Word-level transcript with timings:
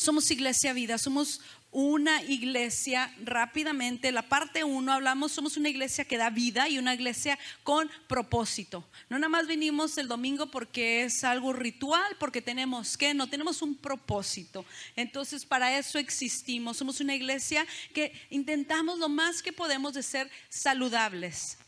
Somos 0.00 0.30
iglesia 0.30 0.72
vida, 0.72 0.96
somos 0.96 1.42
una 1.70 2.22
iglesia 2.22 3.14
rápidamente. 3.22 4.12
La 4.12 4.30
parte 4.30 4.64
uno 4.64 4.94
hablamos, 4.94 5.30
somos 5.30 5.58
una 5.58 5.68
iglesia 5.68 6.06
que 6.06 6.16
da 6.16 6.30
vida 6.30 6.70
y 6.70 6.78
una 6.78 6.94
iglesia 6.94 7.38
con 7.64 7.90
propósito. 8.08 8.82
No 9.10 9.18
nada 9.18 9.28
más 9.28 9.46
vinimos 9.46 9.98
el 9.98 10.08
domingo 10.08 10.50
porque 10.50 11.04
es 11.04 11.22
algo 11.22 11.52
ritual, 11.52 12.16
porque 12.18 12.40
tenemos 12.40 12.96
que, 12.96 13.12
no 13.12 13.28
tenemos 13.28 13.60
un 13.60 13.74
propósito. 13.74 14.64
Entonces 14.96 15.44
para 15.44 15.76
eso 15.76 15.98
existimos. 15.98 16.78
Somos 16.78 17.00
una 17.00 17.14
iglesia 17.14 17.66
que 17.92 18.18
intentamos 18.30 18.98
lo 18.98 19.10
más 19.10 19.42
que 19.42 19.52
podemos 19.52 19.92
de 19.92 20.02
ser 20.02 20.30
saludables. 20.48 21.58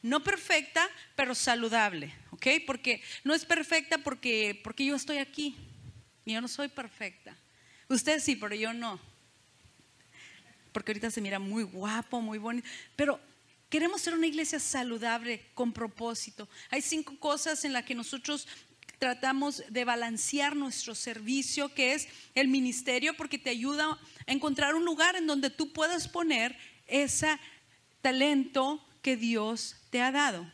No 0.00 0.22
perfecta, 0.22 0.88
pero 1.16 1.34
saludable, 1.34 2.14
¿ok? 2.30 2.46
Porque 2.68 3.02
no 3.24 3.34
es 3.34 3.44
perfecta 3.44 3.98
porque, 3.98 4.60
porque 4.62 4.84
yo 4.84 4.94
estoy 4.94 5.18
aquí. 5.18 5.56
Y 6.24 6.34
yo 6.34 6.40
no 6.40 6.46
soy 6.46 6.68
perfecta. 6.68 7.36
Usted 7.94 8.20
sí, 8.20 8.36
pero 8.36 8.54
yo 8.54 8.72
no 8.72 8.98
porque 10.74 10.90
ahorita 10.90 11.12
se 11.12 11.20
mira 11.20 11.38
muy 11.38 11.62
guapo, 11.62 12.20
muy 12.20 12.36
bonito, 12.36 12.68
pero 12.96 13.20
queremos 13.70 14.02
ser 14.02 14.12
una 14.12 14.26
iglesia 14.26 14.58
saludable, 14.58 15.46
con 15.54 15.72
propósito. 15.72 16.48
Hay 16.68 16.82
cinco 16.82 17.16
cosas 17.20 17.64
en 17.64 17.72
las 17.72 17.84
que 17.84 17.94
nosotros 17.94 18.48
tratamos 18.98 19.62
de 19.68 19.84
balancear 19.84 20.56
nuestro 20.56 20.96
servicio, 20.96 21.72
que 21.72 21.94
es 21.94 22.08
el 22.34 22.48
ministerio, 22.48 23.16
porque 23.16 23.38
te 23.38 23.50
ayuda 23.50 24.00
a 24.26 24.32
encontrar 24.32 24.74
un 24.74 24.84
lugar 24.84 25.14
en 25.14 25.28
donde 25.28 25.48
tú 25.48 25.72
puedas 25.72 26.08
poner 26.08 26.58
ese 26.88 27.38
talento 28.02 28.84
que 29.00 29.16
Dios 29.16 29.76
te 29.90 30.02
ha 30.02 30.10
dado. 30.10 30.44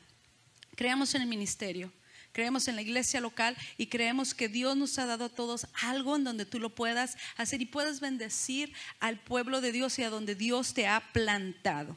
Creamos 0.77 1.15
en 1.15 1.23
el 1.23 1.29
ministerio 1.29 1.91
creemos 2.33 2.69
en 2.69 2.77
la 2.77 2.83
iglesia 2.83 3.21
local 3.21 3.57
y 3.77 3.87
creemos 3.87 4.35
que 4.35 4.49
Dios 4.49 4.77
nos 4.77 4.99
ha 4.99 5.07
dado 5.07 5.27
a 5.27 5.29
todos 5.29 5.67
algo 5.83 6.17
en 6.17 6.25
donde 6.25 6.47
tú 6.47 6.59
lo 6.59 6.75
puedas 6.75 7.17
hacer 7.37 7.63
y 7.63 7.67
puedas 7.67 8.01
bendecir 8.01 8.73
al 8.99 9.19
pueblo 9.19 9.61
de 9.61 9.73
Dios 9.73 9.99
y 9.99 10.03
a 10.03 10.11
donde 10.11 10.35
Dios 10.35 10.75
te 10.75 10.87
ha 10.87 11.13
plantado. 11.13 11.97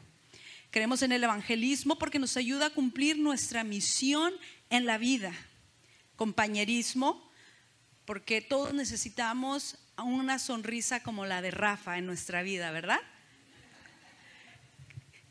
Creemos 0.71 1.03
en 1.03 1.11
el 1.11 1.23
evangelismo 1.23 1.99
porque 1.99 2.17
nos 2.17 2.35
ayuda 2.35 2.67
a 2.67 2.73
cumplir 2.73 3.19
nuestra 3.19 3.63
misión 3.63 4.33
en 4.71 4.85
la 4.85 4.97
vida. 4.97 5.31
Compañerismo, 6.15 7.31
porque 8.05 8.41
todos 8.41 8.73
necesitamos 8.73 9.77
una 9.97 10.39
sonrisa 10.39 11.03
como 11.03 11.25
la 11.25 11.41
de 11.41 11.51
Rafa 11.51 11.97
en 11.97 12.07
nuestra 12.07 12.41
vida, 12.41 12.71
¿verdad? 12.71 12.99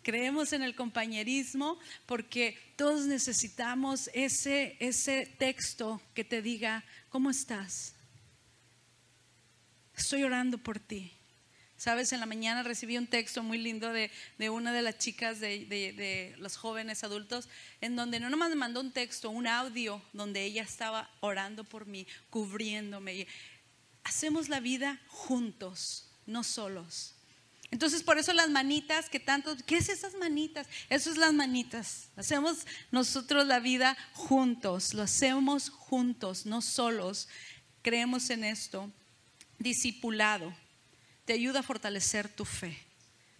Creemos 0.02 0.52
en 0.52 0.62
el 0.62 0.74
compañerismo 0.74 1.78
porque 2.06 2.58
todos 2.76 3.06
necesitamos 3.06 4.10
ese, 4.14 4.76
ese 4.80 5.26
texto 5.38 6.02
que 6.14 6.24
te 6.24 6.42
diga, 6.42 6.84
¿cómo 7.08 7.30
estás? 7.30 7.94
Estoy 9.96 10.24
orando 10.24 10.58
por 10.58 10.80
ti. 10.80 11.12
Sabes, 11.76 12.12
en 12.12 12.20
la 12.20 12.26
mañana 12.26 12.62
recibí 12.62 12.96
un 12.96 13.08
texto 13.08 13.42
muy 13.42 13.58
lindo 13.58 13.92
de, 13.92 14.10
una 14.50 14.72
de 14.72 14.82
las 14.82 14.98
chicas 14.98 15.40
de, 15.40 15.66
de, 15.66 16.34
los 16.38 16.56
jóvenes 16.56 17.02
adultos, 17.02 17.48
en 17.80 17.96
donde 17.96 18.20
no 18.20 18.30
nomás 18.30 18.50
me 18.50 18.54
mandó 18.54 18.80
un 18.80 18.92
texto, 18.92 19.30
un 19.30 19.48
audio, 19.48 20.00
donde 20.12 20.44
ella 20.44 20.62
estaba 20.62 21.10
orando 21.18 21.64
por 21.64 21.86
mí, 21.86 22.06
cubriéndome. 22.30 23.26
Hacemos 24.04 24.48
la 24.48 24.60
vida 24.60 25.00
juntos, 25.08 26.08
no 26.24 26.44
solos. 26.44 27.16
Entonces, 27.72 28.04
por 28.04 28.18
eso 28.18 28.32
las 28.32 28.50
manitas 28.50 29.08
que 29.08 29.18
tanto, 29.18 29.56
¿qué 29.66 29.78
es 29.78 29.88
esas 29.88 30.14
manitas? 30.14 30.68
Eso 30.88 31.10
es 31.10 31.16
las 31.16 31.32
manitas. 31.32 32.10
Hacemos 32.14 32.66
nosotros 32.92 33.46
la 33.46 33.58
vida 33.58 33.96
juntos, 34.12 34.94
lo 34.94 35.02
hacemos 35.02 35.70
juntos, 35.70 36.46
no 36.46 36.62
solos. 36.62 37.28
Creemos 37.82 38.30
en 38.30 38.44
esto. 38.44 38.92
Discipulado 39.58 40.54
te 41.24 41.32
ayuda 41.32 41.60
a 41.60 41.62
fortalecer 41.62 42.28
tu 42.28 42.44
fe, 42.44 42.76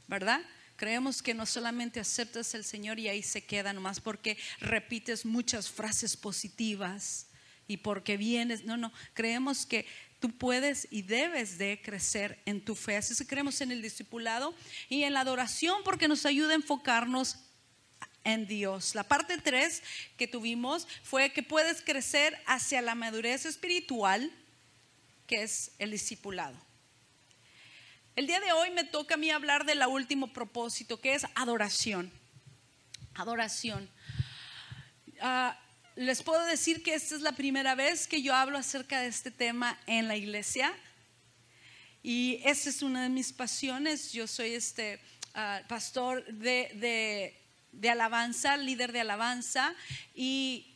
¿verdad? 0.07 0.41
Creemos 0.77 1.23
que 1.23 1.35
no 1.35 1.47
solamente 1.47 2.01
aceptas 2.01 2.55
el 2.55 2.65
Señor 2.65 2.99
y 2.99 3.09
ahí 3.09 3.23
se 3.23 3.45
queda 3.45 3.73
nomás 3.73 4.01
porque 4.01 4.39
repites 4.61 5.25
muchas 5.25 5.71
frases 5.71 6.17
positivas 6.17 7.27
y 7.67 7.79
porque 7.79 8.17
vienes, 8.17 8.65
no, 8.65 8.77
no, 8.77 8.93
creemos 9.15 9.67
que 9.67 9.87
tú 10.23 10.31
puedes 10.31 10.87
y 10.89 11.03
debes 11.03 11.59
de 11.59 11.83
crecer 11.83 12.41
en 12.47 12.65
tu 12.65 12.77
fe. 12.77 12.97
Así 12.97 13.15
que 13.17 13.27
creemos 13.27 13.61
en 13.61 13.73
el 13.73 13.83
discipulado 13.83 14.55
y 14.89 15.03
en 15.03 15.15
la 15.15 15.21
adoración 15.21 15.83
porque 15.85 16.07
nos 16.07 16.25
ayuda 16.25 16.53
a 16.53 16.55
enfocarnos 16.55 17.39
en 18.23 18.47
Dios. 18.47 18.95
La 18.95 19.03
parte 19.03 19.37
3 19.37 19.83
que 20.17 20.29
tuvimos 20.29 20.87
fue 21.03 21.33
que 21.33 21.43
puedes 21.43 21.83
crecer 21.83 22.41
hacia 22.47 22.81
la 22.83 22.95
madurez 22.95 23.47
espiritual, 23.47 24.31
que 25.27 25.43
es 25.43 25.73
el 25.81 25.91
discipulado. 25.91 26.57
El 28.15 28.29
día 28.29 28.39
de 28.39 28.53
hoy 28.53 28.71
me 28.71 28.85
toca 28.85 29.15
a 29.15 29.19
mí 29.19 29.29
hablar 29.31 29.67
del 29.67 29.83
último 29.89 30.33
propósito, 30.33 31.01
que 31.01 31.15
es 31.15 31.27
adoración. 31.35 32.13
Adoración. 33.15 33.91
Ah, 35.21 35.59
les 35.97 36.23
puedo 36.23 36.45
decir 36.47 36.83
que 36.83 36.95
esta 36.95 37.15
es 37.15 37.21
la 37.21 37.33
primera 37.33 37.75
vez 37.75 38.07
que 38.07 38.23
yo 38.23 38.35
hablo 38.35 38.57
acerca 38.59 39.01
de 39.01 39.09
este 39.09 39.31
tema 39.31 39.79
en 39.87 40.09
la 40.09 40.17
iglesia. 40.17 40.73
Y 42.03 42.41
esa 42.45 42.71
es 42.71 42.83
una 42.83 43.03
de 43.03 43.09
mis 43.09 43.33
pasiones. 43.33 44.13
Yo 44.13 44.27
soy 44.27 44.55
este 44.55 45.01
ah, 45.35 45.61
pastor 45.69 46.25
de, 46.25 47.37
alabanza, 47.89 48.57
líder 48.57 48.93
de 48.93 49.01
alabanza. 49.01 49.75
Y, 50.15 50.69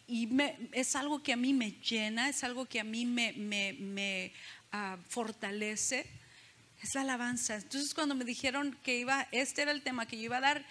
es 0.70 0.94
algo 0.94 1.20
que 1.20 1.32
a 1.32 1.36
mí 1.36 1.52
me 1.52 1.72
llena, 1.72 2.28
es 2.28 2.44
algo 2.44 2.66
que 2.66 2.78
a 2.78 2.84
mí 2.84 3.06
me, 3.06 4.32
ah, 4.70 4.98
fortalece. 5.08 6.06
Es 6.82 6.94
la 6.94 7.00
alabanza. 7.00 7.56
Entonces 7.56 7.92
cuando 7.94 8.14
me 8.14 8.24
dijeron 8.24 8.78
que 8.84 8.98
iba, 8.98 9.26
este 9.32 9.62
era 9.62 9.72
el 9.72 9.82
tema 9.82 10.06
que 10.06 10.16
yo 10.16 10.24
iba 10.24 10.36
a 10.36 10.40
dar, 10.40 10.64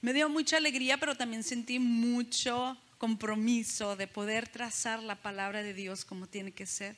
me 0.00 0.12
dio 0.12 0.28
mucha 0.28 0.56
alegría, 0.56 0.98
pero 0.98 1.16
también 1.16 1.44
sentí 1.44 1.78
mucho 1.78 2.76
compromiso 3.04 3.96
de 3.96 4.08
poder 4.08 4.48
trazar 4.48 5.02
la 5.02 5.16
palabra 5.16 5.62
de 5.62 5.74
Dios 5.74 6.06
como 6.06 6.26
tiene 6.26 6.52
que 6.52 6.64
ser. 6.64 6.96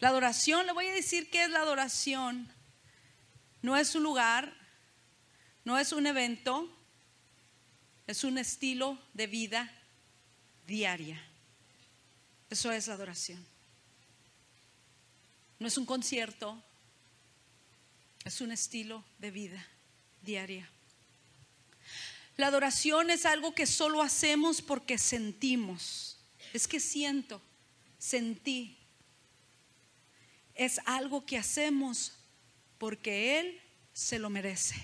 La 0.00 0.08
adoración, 0.08 0.66
le 0.66 0.72
voy 0.72 0.88
a 0.88 0.92
decir 0.92 1.30
qué 1.30 1.44
es 1.44 1.50
la 1.50 1.60
adoración. 1.60 2.52
No 3.62 3.76
es 3.76 3.94
un 3.94 4.02
lugar, 4.02 4.52
no 5.64 5.78
es 5.78 5.92
un 5.92 6.08
evento, 6.08 6.68
es 8.08 8.24
un 8.24 8.36
estilo 8.36 8.98
de 9.12 9.28
vida 9.28 9.72
diaria. 10.66 11.22
Eso 12.50 12.72
es 12.72 12.88
la 12.88 12.94
adoración. 12.94 13.46
No 15.60 15.68
es 15.68 15.78
un 15.78 15.86
concierto, 15.86 16.60
es 18.24 18.40
un 18.40 18.50
estilo 18.50 19.04
de 19.20 19.30
vida 19.30 19.64
diaria. 20.20 20.68
La 22.36 22.48
adoración 22.48 23.10
es 23.10 23.26
algo 23.26 23.54
que 23.54 23.66
solo 23.66 24.02
hacemos 24.02 24.60
porque 24.60 24.98
sentimos. 24.98 26.18
Es 26.52 26.66
que 26.66 26.80
siento, 26.80 27.40
sentí. 27.98 28.76
Es 30.54 30.80
algo 30.84 31.24
que 31.24 31.38
hacemos 31.38 32.12
porque 32.78 33.40
Él 33.40 33.60
se 33.92 34.18
lo 34.18 34.30
merece. 34.30 34.74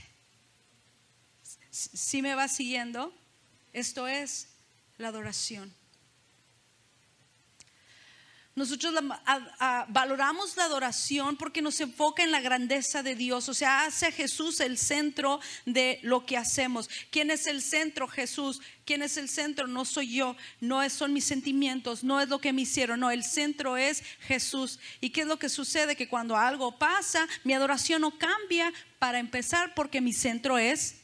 Si 1.70 2.22
me 2.22 2.34
va 2.34 2.48
siguiendo, 2.48 3.12
esto 3.72 4.08
es 4.08 4.48
la 4.98 5.08
adoración. 5.08 5.74
Nosotros 8.60 8.92
valoramos 9.88 10.54
la 10.58 10.64
adoración 10.64 11.38
porque 11.38 11.62
nos 11.62 11.80
enfoca 11.80 12.22
en 12.22 12.30
la 12.30 12.42
grandeza 12.42 13.02
de 13.02 13.14
Dios, 13.14 13.48
o 13.48 13.54
sea, 13.54 13.86
hace 13.86 14.08
a 14.08 14.12
Jesús 14.12 14.60
el 14.60 14.76
centro 14.76 15.40
de 15.64 15.98
lo 16.02 16.26
que 16.26 16.36
hacemos. 16.36 16.90
¿Quién 17.10 17.30
es 17.30 17.46
el 17.46 17.62
centro? 17.62 18.06
Jesús. 18.06 18.60
¿Quién 18.84 19.00
es 19.00 19.16
el 19.16 19.30
centro? 19.30 19.66
No 19.66 19.86
soy 19.86 20.16
yo, 20.16 20.36
no 20.60 20.86
son 20.90 21.14
mis 21.14 21.24
sentimientos, 21.24 22.04
no 22.04 22.20
es 22.20 22.28
lo 22.28 22.38
que 22.38 22.52
me 22.52 22.60
hicieron, 22.60 23.00
no, 23.00 23.10
el 23.10 23.24
centro 23.24 23.78
es 23.78 24.02
Jesús. 24.20 24.78
¿Y 25.00 25.08
qué 25.08 25.22
es 25.22 25.26
lo 25.26 25.38
que 25.38 25.48
sucede? 25.48 25.96
Que 25.96 26.08
cuando 26.08 26.36
algo 26.36 26.78
pasa, 26.78 27.26
mi 27.44 27.54
adoración 27.54 28.02
no 28.02 28.18
cambia 28.18 28.70
para 28.98 29.18
empezar 29.20 29.74
porque 29.74 30.02
mi 30.02 30.12
centro 30.12 30.58
es 30.58 30.96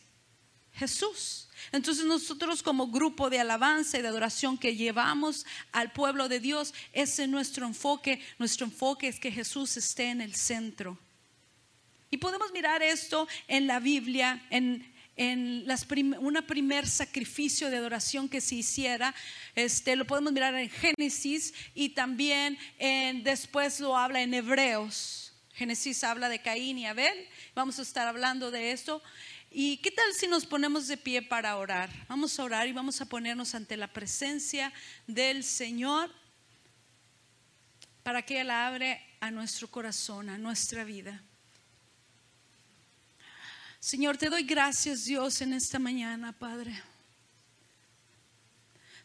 Jesús. 0.74 1.45
Entonces 1.76 2.04
nosotros 2.04 2.62
como 2.62 2.88
grupo 2.88 3.28
de 3.30 3.38
alabanza 3.38 3.98
y 3.98 4.02
de 4.02 4.08
adoración 4.08 4.56
que 4.56 4.76
llevamos 4.76 5.44
al 5.72 5.92
pueblo 5.92 6.28
de 6.28 6.40
Dios, 6.40 6.72
ese 6.92 7.24
es 7.24 7.28
nuestro 7.28 7.66
enfoque. 7.66 8.20
Nuestro 8.38 8.66
enfoque 8.66 9.08
es 9.08 9.20
que 9.20 9.30
Jesús 9.30 9.76
esté 9.76 10.10
en 10.10 10.20
el 10.20 10.34
centro. 10.34 10.98
Y 12.10 12.16
podemos 12.16 12.52
mirar 12.52 12.82
esto 12.82 13.28
en 13.46 13.66
la 13.66 13.78
Biblia, 13.78 14.46
en, 14.50 14.90
en 15.16 15.66
las 15.66 15.86
una 16.20 16.46
primer 16.46 16.86
sacrificio 16.86 17.68
de 17.68 17.76
adoración 17.76 18.28
que 18.28 18.40
se 18.40 18.54
hiciera, 18.54 19.14
este, 19.54 19.96
lo 19.96 20.06
podemos 20.06 20.32
mirar 20.32 20.54
en 20.54 20.70
Génesis 20.70 21.52
y 21.74 21.90
también 21.90 22.58
después 23.22 23.80
lo 23.80 23.96
habla 23.96 24.22
en 24.22 24.32
Hebreos. 24.34 25.32
Génesis 25.52 26.04
habla 26.04 26.28
de 26.28 26.40
Caín 26.40 26.78
y 26.78 26.86
Abel, 26.86 27.28
vamos 27.54 27.78
a 27.78 27.82
estar 27.82 28.06
hablando 28.06 28.50
de 28.50 28.72
esto. 28.72 29.02
¿Y 29.58 29.78
qué 29.78 29.90
tal 29.90 30.12
si 30.12 30.26
nos 30.26 30.44
ponemos 30.44 30.86
de 30.86 30.98
pie 30.98 31.22
para 31.22 31.56
orar? 31.56 31.88
Vamos 32.10 32.38
a 32.38 32.44
orar 32.44 32.68
y 32.68 32.72
vamos 32.72 33.00
a 33.00 33.06
ponernos 33.06 33.54
ante 33.54 33.78
la 33.78 33.90
presencia 33.90 34.70
del 35.06 35.42
Señor 35.42 36.10
para 38.02 38.20
que 38.20 38.42
Él 38.42 38.50
abre, 38.50 39.02
a 39.18 39.30
nuestro 39.30 39.66
corazón, 39.66 40.28
a 40.28 40.36
nuestra 40.36 40.84
vida. 40.84 41.22
Señor, 43.80 44.18
te 44.18 44.28
doy 44.28 44.42
gracias 44.42 45.06
Dios 45.06 45.40
en 45.40 45.54
esta 45.54 45.78
mañana, 45.78 46.32
Padre. 46.32 46.78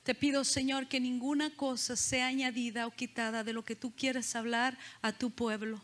Te 0.04 0.14
pido, 0.14 0.44
Señor, 0.44 0.90
que 0.90 1.00
ninguna 1.00 1.56
cosa 1.56 1.96
sea 1.96 2.28
añadida 2.28 2.88
o 2.88 2.92
quitada 2.92 3.46
de 3.46 3.54
lo 3.54 3.64
que 3.64 3.78
tú 3.78 3.96
quieres 3.96 4.36
hablar 4.36 4.78
a 5.02 5.14
tu 5.14 5.32
pueblo. 5.32 5.82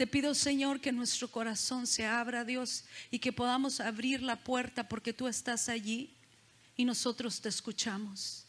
Te 0.00 0.06
pido, 0.06 0.34
Señor, 0.34 0.80
que 0.80 0.92
nuestro 0.92 1.30
corazón 1.30 1.86
se 1.86 2.06
abra, 2.06 2.42
Dios, 2.42 2.84
y 3.10 3.18
que 3.18 3.34
podamos 3.34 3.80
abrir 3.80 4.22
la 4.22 4.36
puerta 4.36 4.88
porque 4.88 5.12
tú 5.12 5.28
estás 5.28 5.68
allí 5.68 6.16
y 6.74 6.86
nosotros 6.86 7.38
te 7.38 7.50
escuchamos. 7.50 8.46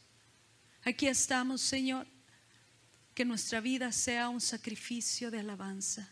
Aquí 0.81 1.07
estamos, 1.07 1.59
Señor, 1.59 2.07
que 3.13 3.25
nuestra 3.25 3.59
vida 3.59 3.91
sea 3.91 4.29
un 4.29 4.39
sacrificio 4.39 5.29
de 5.29 5.41
alabanza. 5.41 6.07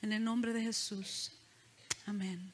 En 0.00 0.10
el 0.14 0.24
nombre 0.24 0.54
de 0.54 0.62
Jesús. 0.62 1.32
Amén. 2.06 2.50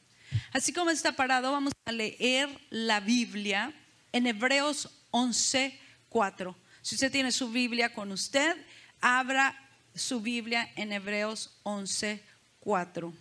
Así 0.53 0.73
como 0.73 0.91
está 0.91 1.13
parado, 1.13 1.53
vamos 1.53 1.73
a 1.85 1.93
leer 1.93 2.49
la 2.71 2.99
Biblia 2.99 3.73
en 4.11 4.27
Hebreos 4.27 4.91
11, 5.13 5.79
4. 6.09 6.57
Si 6.83 6.97
usted 6.97 7.13
tiene 7.13 7.31
su 7.31 7.49
Biblia 7.53 7.95
con 7.95 8.11
usted, 8.11 8.57
abra 9.01 9.68
su 9.95 10.21
Biblia 10.21 10.71
en 10.77 10.93
Hebreos 10.93 11.51
11, 11.63 12.23
4. 12.61 13.13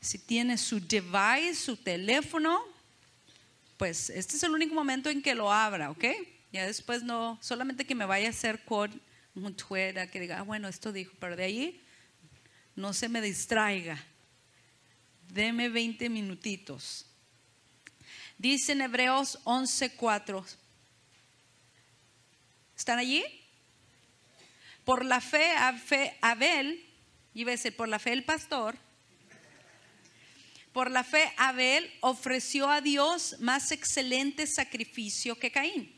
Si 0.00 0.18
tiene 0.18 0.56
su 0.56 0.80
device, 0.80 1.54
su 1.54 1.76
teléfono, 1.76 2.60
pues 3.76 4.10
este 4.10 4.36
es 4.36 4.42
el 4.42 4.52
único 4.52 4.74
momento 4.74 5.10
en 5.10 5.22
que 5.22 5.34
lo 5.34 5.52
abra, 5.52 5.90
¿ok? 5.90 6.04
Ya 6.52 6.66
después 6.66 7.02
no, 7.02 7.38
solamente 7.40 7.84
que 7.84 7.94
me 7.94 8.04
vaya 8.04 8.28
a 8.28 8.30
hacer 8.30 8.60
un 9.34 9.54
Twitter, 9.54 10.10
que 10.10 10.20
diga, 10.20 10.40
ah, 10.40 10.42
bueno, 10.42 10.68
esto 10.68 10.92
dijo, 10.92 11.12
pero 11.20 11.36
de 11.36 11.44
ahí 11.44 11.80
no 12.74 12.92
se 12.92 13.08
me 13.08 13.20
distraiga. 13.20 14.02
Deme 15.28 15.68
20 15.68 16.08
minutitos. 16.08 17.06
Dice 18.36 18.72
en 18.72 18.80
Hebreos 18.80 19.38
11:4. 19.44 20.44
¿Están 22.76 22.98
allí? 22.98 23.22
Por 24.90 25.04
la 25.04 25.20
fe, 25.20 25.52
Abel, 26.20 26.84
iba 27.32 27.52
a 27.52 27.54
decir, 27.54 27.76
por 27.76 27.86
la 27.86 28.00
fe 28.00 28.12
el 28.12 28.24
pastor, 28.24 28.76
por 30.72 30.90
la 30.90 31.04
fe 31.04 31.32
Abel 31.36 31.88
ofreció 32.00 32.68
a 32.68 32.80
Dios 32.80 33.36
más 33.38 33.70
excelente 33.70 34.48
sacrificio 34.48 35.38
que 35.38 35.52
Caín, 35.52 35.94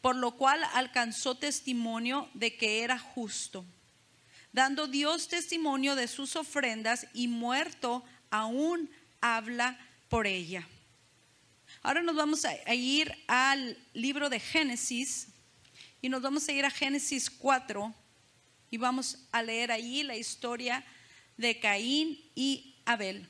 por 0.00 0.16
lo 0.16 0.38
cual 0.38 0.64
alcanzó 0.72 1.36
testimonio 1.36 2.30
de 2.32 2.56
que 2.56 2.82
era 2.82 2.98
justo, 2.98 3.66
dando 4.52 4.86
Dios 4.86 5.28
testimonio 5.28 5.94
de 5.94 6.08
sus 6.08 6.34
ofrendas 6.34 7.06
y 7.12 7.28
muerto 7.28 8.02
aún 8.30 8.90
habla 9.20 9.78
por 10.08 10.26
ella. 10.26 10.66
Ahora 11.82 12.00
nos 12.00 12.16
vamos 12.16 12.46
a, 12.46 12.74
ir 12.74 13.14
al 13.26 13.76
libro 13.92 14.30
de 14.30 14.40
Génesis 14.40 15.28
y 16.00 16.08
nos 16.08 16.22
vamos 16.22 16.48
a 16.48 16.52
ir 16.52 16.64
a 16.64 16.70
Génesis 16.70 17.28
4 17.28 17.94
y 18.74 18.76
vamos 18.76 19.18
a 19.30 19.40
leer 19.40 19.70
allí 19.70 20.02
la 20.02 20.16
historia 20.16 20.84
de 21.36 21.60
Caín 21.60 22.20
y 22.34 22.74
Abel. 22.84 23.28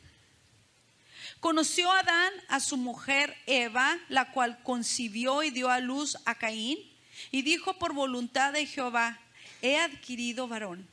Conoció 1.38 1.93
Adán 1.93 2.32
a 2.49 2.61
su 2.61 2.79
mujer 2.79 3.37
Eva, 3.44 3.99
la 4.08 4.31
cual 4.31 4.62
concibió 4.62 5.43
y 5.43 5.50
dio 5.50 5.69
a 5.69 5.81
luz 5.81 6.17
a 6.25 6.37
Caín, 6.37 6.79
y 7.31 7.43
dijo 7.43 7.79
por 7.79 7.93
voluntad 7.93 8.55
de 8.55 8.64
Jehová, 8.64 9.20
he 9.61 9.76
adquirido 9.76 10.49
varón. 10.49 10.88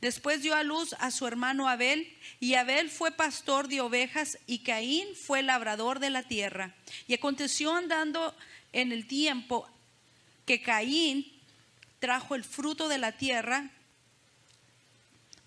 Después 0.00 0.40
dio 0.40 0.54
a 0.54 0.62
luz 0.62 0.94
a 1.00 1.10
su 1.10 1.26
hermano 1.26 1.68
Abel, 1.68 2.16
y 2.38 2.54
Abel 2.54 2.90
fue 2.90 3.10
pastor 3.10 3.66
de 3.66 3.80
ovejas, 3.80 4.38
y 4.46 4.60
Caín 4.60 5.16
fue 5.16 5.42
labrador 5.42 5.98
de 5.98 6.10
la 6.10 6.22
tierra. 6.22 6.76
Y 7.08 7.14
aconteció 7.14 7.74
andando 7.74 8.36
en 8.72 8.92
el 8.92 9.08
tiempo 9.08 9.68
que 10.44 10.62
Caín 10.62 11.26
trajo 11.98 12.36
el 12.36 12.44
fruto 12.44 12.88
de 12.88 12.98
la 12.98 13.10
tierra, 13.10 13.72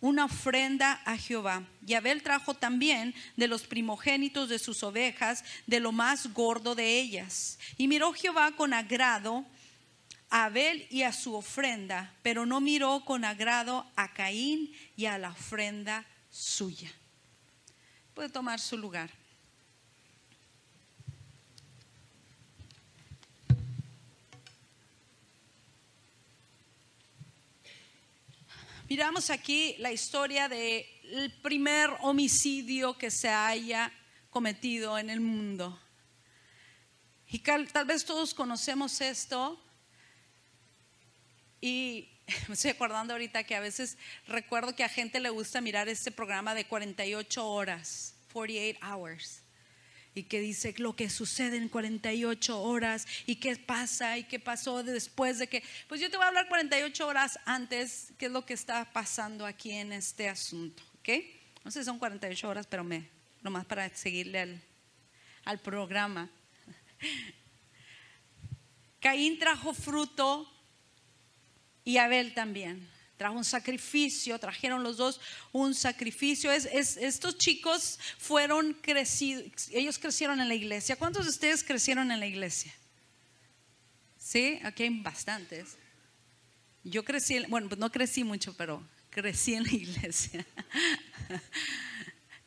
una 0.02 0.26
ofrenda 0.26 1.02
a 1.06 1.18
Jehová. 1.18 1.64
Y 1.86 1.94
Abel 1.94 2.24
trajo 2.24 2.54
también 2.54 3.14
de 3.36 3.48
los 3.48 3.64
primogénitos 3.64 4.50
de 4.50 4.60
sus 4.60 4.84
ovejas, 4.84 5.44
de 5.68 5.80
lo 5.80 5.92
más 5.92 6.34
gordo 6.34 6.76
de 6.76 7.00
ellas. 7.00 7.60
Y 7.78 7.88
miró 7.88 8.14
Jehová 8.14 8.52
con 8.54 8.74
agrado 8.74 9.46
a 10.30 10.46
Abel 10.46 10.88
y 10.90 11.04
a 11.04 11.12
su 11.12 11.36
ofrenda, 11.36 12.14
pero 12.22 12.46
no 12.46 12.62
miró 12.62 13.04
con 13.04 13.26
agrado 13.26 13.86
a 13.96 14.14
Caín 14.14 14.72
y 14.96 15.06
a 15.06 15.18
la 15.18 15.32
ofrenda 15.32 16.06
suya. 16.30 16.92
Puede 18.14 18.30
tomar 18.30 18.60
su 18.60 18.78
lugar. 18.78 19.19
Miramos 28.90 29.30
aquí 29.30 29.76
la 29.78 29.92
historia 29.92 30.50
del 30.50 31.32
primer 31.44 31.92
homicidio 32.02 32.98
que 32.98 33.12
se 33.12 33.30
haya 33.30 33.94
cometido 34.32 34.98
en 34.98 35.12
el 35.12 35.20
mundo. 35.22 35.80
Y 37.28 37.40
tal 37.40 37.86
vez 37.86 38.04
todos 38.04 38.34
conocemos 38.34 39.00
esto, 39.02 39.64
y 41.62 42.10
me 42.48 42.54
estoy 42.54 42.72
acordando 42.72 43.14
ahorita 43.14 43.44
que 43.44 43.56
a 43.56 43.60
veces 43.60 43.98
recuerdo 44.28 44.76
que 44.76 44.84
a 44.84 44.90
gente 44.90 45.20
le 45.20 45.30
gusta 45.30 45.62
mirar 45.62 45.88
este 45.90 46.12
programa 46.12 46.56
de 46.56 46.66
48 46.66 47.48
horas, 47.48 48.16
48 48.34 48.80
hours. 48.82 49.39
Y 50.20 50.24
que 50.24 50.42
dice 50.42 50.76
lo 50.78 50.98
que 50.98 51.10
sucede 51.10 51.56
en 51.56 51.70
48 51.70 52.62
horas 52.62 53.08
y 53.26 53.38
qué 53.38 53.56
pasa 53.56 54.18
y 54.18 54.26
qué 54.26 54.38
pasó 54.38 54.84
después 54.84 55.40
de 55.40 55.48
que... 55.48 55.64
Pues 55.88 56.02
yo 56.02 56.10
te 56.10 56.18
voy 56.18 56.26
a 56.26 56.28
hablar 56.28 56.50
48 56.50 57.08
horas 57.08 57.40
antes, 57.46 58.12
qué 58.18 58.26
es 58.26 58.32
lo 58.34 58.46
que 58.46 58.54
está 58.54 58.92
pasando 58.92 59.46
aquí 59.46 59.72
en 59.72 59.94
este 59.94 60.28
asunto, 60.28 60.84
¿ok? 61.00 61.24
No 61.64 61.72
sé 61.72 61.80
si 61.80 61.86
son 61.86 62.00
48 62.00 62.50
horas, 62.50 62.68
pero 62.68 62.84
me, 62.84 63.08
nomás 63.42 63.66
para 63.66 63.88
seguirle 63.96 64.42
al, 64.42 64.62
al 65.46 65.60
programa. 65.60 66.30
Caín 69.00 69.40
trajo 69.40 69.74
fruto 69.74 70.52
y 71.86 71.96
Abel 71.96 72.34
también. 72.34 72.90
Trajo 73.20 73.36
un 73.36 73.44
sacrificio, 73.44 74.40
trajeron 74.40 74.82
los 74.82 74.96
dos 74.96 75.20
un 75.52 75.76
sacrificio. 75.76 76.50
Es, 76.54 76.96
estos 76.96 77.38
chicos 77.38 78.00
fueron 78.18 78.72
crecidos, 78.76 79.44
ellos 79.72 80.00
crecieron 80.00 80.40
en 80.40 80.48
la 80.48 80.56
iglesia. 80.56 80.96
¿Cuántos 80.96 81.26
de 81.26 81.32
ustedes 81.32 81.62
crecieron 81.62 82.14
en 82.14 82.22
la 82.22 82.28
iglesia? 82.28 82.74
Sí, 84.18 84.58
aquí 84.64 84.84
hay 84.84 85.02
bastantes. 85.02 85.76
Yo 86.86 87.04
crecí, 87.04 87.44
bueno, 87.50 87.68
pues 87.68 87.78
no 87.78 87.92
crecí 87.92 88.24
mucho, 88.24 88.56
pero 88.56 88.82
crecí 89.10 89.54
en 89.54 89.64
la 89.64 89.74
iglesia. 89.74 90.46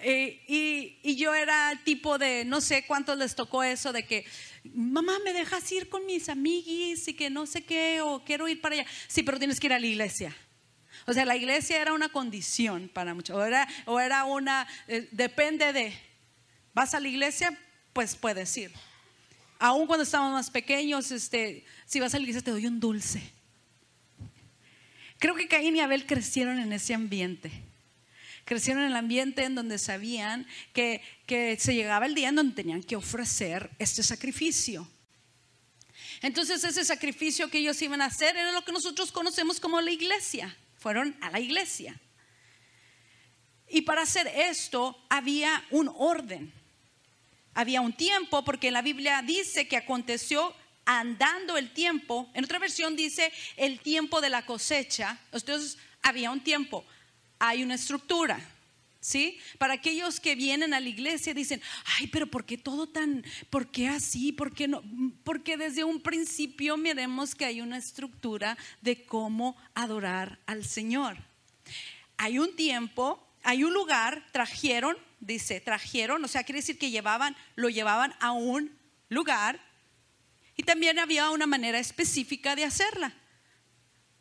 Eh, 0.05 0.43
y, 0.49 0.99
y, 1.05 1.15
yo 1.15 1.33
era 1.33 1.81
tipo 1.85 2.19
de, 2.19 2.45
no 2.45 2.61
sé 2.61 2.85
cuántos 2.89 3.17
les 3.17 3.37
tocó 3.37 3.63
eso, 3.63 3.93
de 3.93 4.05
que 4.05 4.27
mamá, 4.65 5.21
¿me 5.25 5.33
dejas 5.33 5.71
ir 5.71 5.89
con 5.89 6.05
mis 6.07 6.29
amiguis 6.29 7.07
y 7.07 7.15
que 7.15 7.31
no 7.31 7.47
sé 7.47 7.63
qué, 7.63 8.01
o 8.01 8.25
quiero 8.25 8.49
ir 8.49 8.61
para 8.61 8.75
allá? 8.75 8.87
Sí, 9.07 9.23
pero 9.23 9.39
tienes 9.39 9.61
que 9.61 9.69
ir 9.69 9.73
a 9.75 9.79
la 9.79 9.87
iglesia. 9.87 10.37
O 11.07 11.13
sea, 11.13 11.25
la 11.25 11.37
iglesia 11.37 11.81
era 11.81 11.93
una 11.93 12.09
condición 12.09 12.91
para 12.93 13.15
muchos, 13.15 13.37
o 13.37 13.45
era, 13.45 13.69
o 13.87 13.99
era 13.99 14.25
una, 14.25 14.67
eh, 14.87 15.09
depende 15.11 15.73
de, 15.73 15.93
vas 16.75 16.95
a 16.95 17.01
la 17.01 17.09
iglesia, 17.09 17.59
pues 17.93 18.15
puedes 18.15 18.57
ir. 18.57 18.73
Aún 19.59 19.87
cuando 19.87 20.05
estábamos 20.05 20.33
más 20.33 20.51
pequeños, 20.51 21.11
este, 21.11 21.65
si 21.87 22.01
vas 22.01 22.15
a 22.15 22.19
la 22.19 22.23
iglesia 22.23 22.43
te 22.43 22.51
doy 22.51 22.67
un 22.67 22.81
dulce. 22.81 23.23
Creo 25.19 25.35
que 25.35 25.47
Caín 25.47 25.77
y 25.77 25.81
Abel 25.81 26.07
crecieron 26.07 26.59
en 26.59 26.73
ese 26.73 26.95
ambiente. 26.95 27.53
Crecieron 28.45 28.83
en 28.83 28.91
el 28.91 28.97
ambiente 28.97 29.45
en 29.45 29.55
donde 29.55 29.79
sabían 29.79 30.49
que, 30.73 31.01
que 31.27 31.57
se 31.61 31.75
llegaba 31.75 32.07
el 32.07 32.15
día 32.17 32.31
en 32.31 32.35
donde 32.35 32.55
tenían 32.57 32.83
que 32.83 32.97
ofrecer 32.97 33.71
este 33.79 34.03
sacrificio. 34.03 34.89
Entonces 36.23 36.65
ese 36.65 36.85
sacrificio 36.85 37.49
que 37.49 37.59
ellos 37.59 37.81
iban 37.83 38.03
a 38.03 38.07
hacer 38.07 38.37
era 38.37 38.51
lo 38.51 38.65
que 38.65 38.73
nosotros 38.73 39.13
conocemos 39.13 39.61
como 39.61 39.81
la 39.81 39.93
iglesia. 39.93 40.57
Fueron 40.83 41.17
a 41.21 41.31
la 41.31 41.41
iglesia. 41.41 41.99
Y 43.69 43.83
para 43.83 44.03
hacer 44.03 44.27
esto 44.27 45.03
había 45.09 45.65
un 45.71 45.91
orden. 45.97 46.53
Había 47.55 47.81
un 47.81 47.93
tiempo, 47.93 48.45
porque 48.45 48.71
la 48.71 48.83
Biblia 48.83 49.23
dice 49.23 49.69
que 49.69 49.77
aconteció 49.77 50.55
andando 50.85 51.57
el 51.57 51.73
tiempo. 51.73 52.31
En 52.35 52.45
otra 52.45 52.59
versión 52.59 52.97
dice 52.97 53.33
el 53.57 53.81
tiempo 53.81 54.21
de 54.21 54.31
la 54.31 54.45
cosecha. 54.45 55.19
Entonces 55.33 55.79
había 56.03 56.31
un 56.31 56.43
tiempo 56.43 56.85
hay 57.45 57.65
una 57.65 57.75
estructura. 57.75 58.39
¿Sí? 59.03 59.41
Para 59.59 59.75
aquellos 59.75 60.21
que 60.21 60.37
vienen 60.37 60.73
a 60.73 60.79
la 60.79 60.89
iglesia 60.89 61.35
dicen, 61.35 61.61
ay, 61.99 62.07
pero 62.07 62.29
¿por 62.29 62.45
qué 62.45 62.57
todo 62.57 62.89
tan, 62.89 63.25
por 63.51 63.69
qué 63.69 63.89
así? 63.89 64.31
¿Por 64.31 64.55
qué 64.55 64.69
no? 64.69 64.81
Porque 65.25 65.57
desde 65.57 65.83
un 65.83 66.01
principio 66.01 66.77
miremos 66.77 67.35
que 67.35 67.45
hay 67.45 67.61
una 67.61 67.79
estructura 67.79 68.57
de 68.81 69.05
cómo 69.05 69.57
adorar 69.75 70.39
al 70.47 70.65
Señor. 70.65 71.17
Hay 72.17 72.39
un 72.39 72.55
tiempo, 72.55 73.27
hay 73.43 73.65
un 73.65 73.75
lugar, 73.75 74.25
trajeron, 74.31 74.97
dice, 75.19 75.61
trajeron, 75.61 76.25
o 76.25 76.29
sea, 76.29 76.45
quiere 76.45 76.61
decir 76.61 76.79
que 76.79 76.93
llevaban, 76.93 77.35
lo 77.57 77.71
llevaban 77.71 78.15
a 78.21 78.31
un 78.31 78.71
lugar 79.09 79.61
y 80.57 80.63
también 80.63 81.01
había 81.01 81.29
una 81.31 81.49
manera 81.49 81.81
específica 81.81 82.55
de 82.55 82.67
hacerla. 82.67 83.13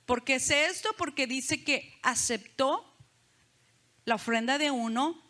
¿Por 0.07 0.23
qué 0.23 0.39
sé 0.39 0.65
esto? 0.65 0.89
Porque 0.97 1.27
dice 1.27 1.63
que 1.63 1.99
aceptó 2.01 2.90
la 4.05 4.15
ofrenda 4.15 4.57
de 4.57 4.71
uno 4.71 5.21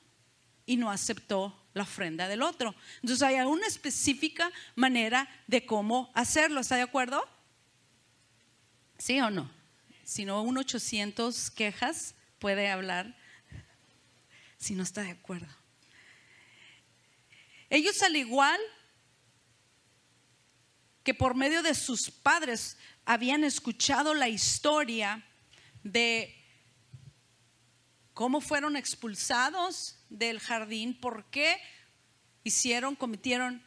y 0.65 0.77
no 0.77 0.91
aceptó 0.91 1.57
la 1.73 1.83
ofrenda 1.83 2.27
del 2.27 2.41
otro. 2.41 2.75
Entonces 3.01 3.21
hay 3.21 3.35
una 3.41 3.67
específica 3.67 4.51
manera 4.75 5.29
de 5.47 5.65
cómo 5.65 6.11
hacerlo. 6.13 6.61
¿Está 6.61 6.75
de 6.75 6.81
acuerdo? 6.81 7.23
¿Sí 8.97 9.19
o 9.21 9.29
no? 9.29 9.49
Si 10.03 10.25
no, 10.25 10.41
un 10.41 10.57
800 10.57 11.51
quejas 11.51 12.15
puede 12.39 12.69
hablar 12.69 13.15
si 14.57 14.75
no 14.75 14.83
está 14.83 15.01
de 15.01 15.11
acuerdo. 15.11 15.47
Ellos 17.69 18.01
al 18.03 18.15
igual 18.15 18.59
que 21.03 21.13
por 21.13 21.35
medio 21.35 21.63
de 21.63 21.73
sus 21.73 22.11
padres 22.11 22.77
habían 23.05 23.43
escuchado 23.43 24.13
la 24.13 24.29
historia 24.29 25.23
de 25.83 26.40
cómo 28.21 28.39
fueron 28.39 28.75
expulsados 28.75 29.95
del 30.11 30.39
jardín, 30.39 30.93
por 30.93 31.25
qué 31.31 31.57
hicieron, 32.43 32.95
cometieron 32.95 33.65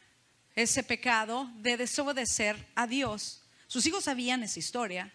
ese 0.54 0.84
pecado 0.84 1.50
de 1.56 1.76
desobedecer 1.76 2.64
a 2.76 2.86
Dios. 2.86 3.42
Sus 3.66 3.84
hijos 3.84 4.04
sabían 4.04 4.44
esa 4.44 4.60
historia 4.60 5.12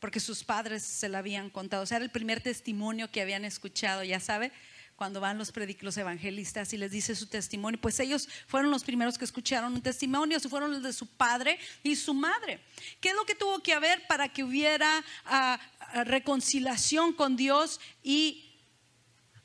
porque 0.00 0.18
sus 0.18 0.42
padres 0.42 0.82
se 0.82 1.08
la 1.08 1.18
habían 1.18 1.50
contado. 1.50 1.84
O 1.84 1.86
sea, 1.86 1.98
era 1.98 2.04
el 2.04 2.10
primer 2.10 2.40
testimonio 2.40 3.12
que 3.12 3.22
habían 3.22 3.44
escuchado, 3.44 4.02
ya 4.02 4.18
sabe, 4.18 4.50
cuando 4.96 5.20
van 5.20 5.38
los 5.38 5.52
prediclos 5.52 5.96
evangelistas 5.96 6.72
y 6.72 6.76
les 6.76 6.90
dice 6.90 7.14
su 7.14 7.28
testimonio, 7.28 7.80
pues 7.80 8.00
ellos 8.00 8.28
fueron 8.48 8.72
los 8.72 8.82
primeros 8.82 9.18
que 9.18 9.24
escucharon 9.24 9.72
un 9.72 9.82
testimonio, 9.82 10.40
fueron 10.40 10.72
los 10.72 10.82
de 10.82 10.92
su 10.92 11.06
padre 11.06 11.60
y 11.84 11.94
su 11.94 12.12
madre. 12.12 12.60
¿Qué 13.00 13.10
es 13.10 13.14
lo 13.14 13.24
que 13.24 13.36
tuvo 13.36 13.60
que 13.60 13.72
haber 13.72 14.04
para 14.08 14.32
que 14.32 14.42
hubiera 14.42 15.04
ah, 15.26 15.60
reconciliación 16.06 17.12
con 17.12 17.36
Dios 17.36 17.80
y 18.02 18.43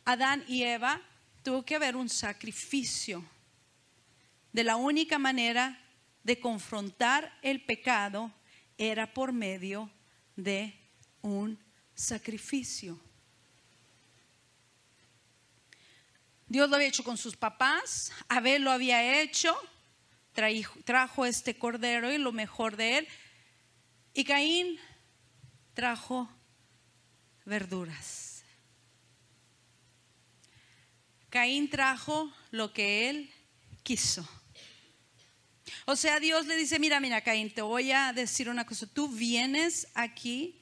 Adán 0.09 0.43
y 0.47 0.63
Eva? 0.63 0.99
Tuvo 1.43 1.63
que 1.63 1.75
haber 1.75 1.95
un 1.95 2.09
sacrificio. 2.09 3.23
De 4.51 4.63
la 4.63 4.75
única 4.75 5.19
manera 5.19 5.79
de 6.23 6.39
confrontar 6.39 7.37
el 7.43 7.63
pecado 7.63 8.31
era 8.75 9.13
por 9.13 9.31
medio 9.33 9.87
de 10.35 10.73
un 11.21 11.59
sacrificio. 11.93 12.99
Dios 16.47 16.67
lo 16.67 16.77
había 16.77 16.87
hecho 16.87 17.03
con 17.03 17.17
sus 17.17 17.37
papás, 17.37 18.11
Abel 18.27 18.63
lo 18.63 18.71
había 18.71 19.21
hecho, 19.21 19.55
trajo 20.85 21.27
este 21.27 21.59
cordero 21.59 22.11
y 22.11 22.17
lo 22.17 22.31
mejor 22.31 22.77
de 22.77 22.97
él. 22.97 23.07
Y 24.15 24.23
Caín 24.23 24.79
trajo 25.75 26.27
verduras. 27.45 28.28
Caín 31.29 31.69
trajo 31.69 32.31
lo 32.51 32.73
que 32.73 33.09
él 33.09 33.31
quiso. 33.83 34.27
O 35.85 35.95
sea, 35.95 36.19
Dios 36.19 36.45
le 36.45 36.55
dice, 36.55 36.79
mira, 36.79 36.99
mira, 36.99 37.21
Caín, 37.21 37.53
te 37.53 37.61
voy 37.61 37.91
a 37.91 38.13
decir 38.13 38.49
una 38.49 38.65
cosa. 38.65 38.87
Tú 38.87 39.07
vienes 39.07 39.87
aquí 39.93 40.55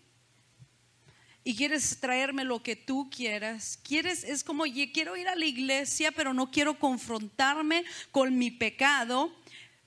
y 1.43 1.55
quieres 1.55 1.99
traerme 2.01 2.43
lo 2.43 2.61
que 2.61 2.75
tú 2.75 3.09
quieras. 3.09 3.79
Quieres, 3.81 4.25
es 4.25 4.43
como, 4.43 4.65
quiero 4.93 5.15
ir 5.15 5.29
a 5.29 5.35
la 5.35 5.45
iglesia, 5.45 6.11
pero 6.11 6.33
no 6.33 6.51
quiero 6.51 6.77
confrontarme 6.77 7.85
con 8.11 8.37
mi 8.37 8.51
pecado, 8.51 9.33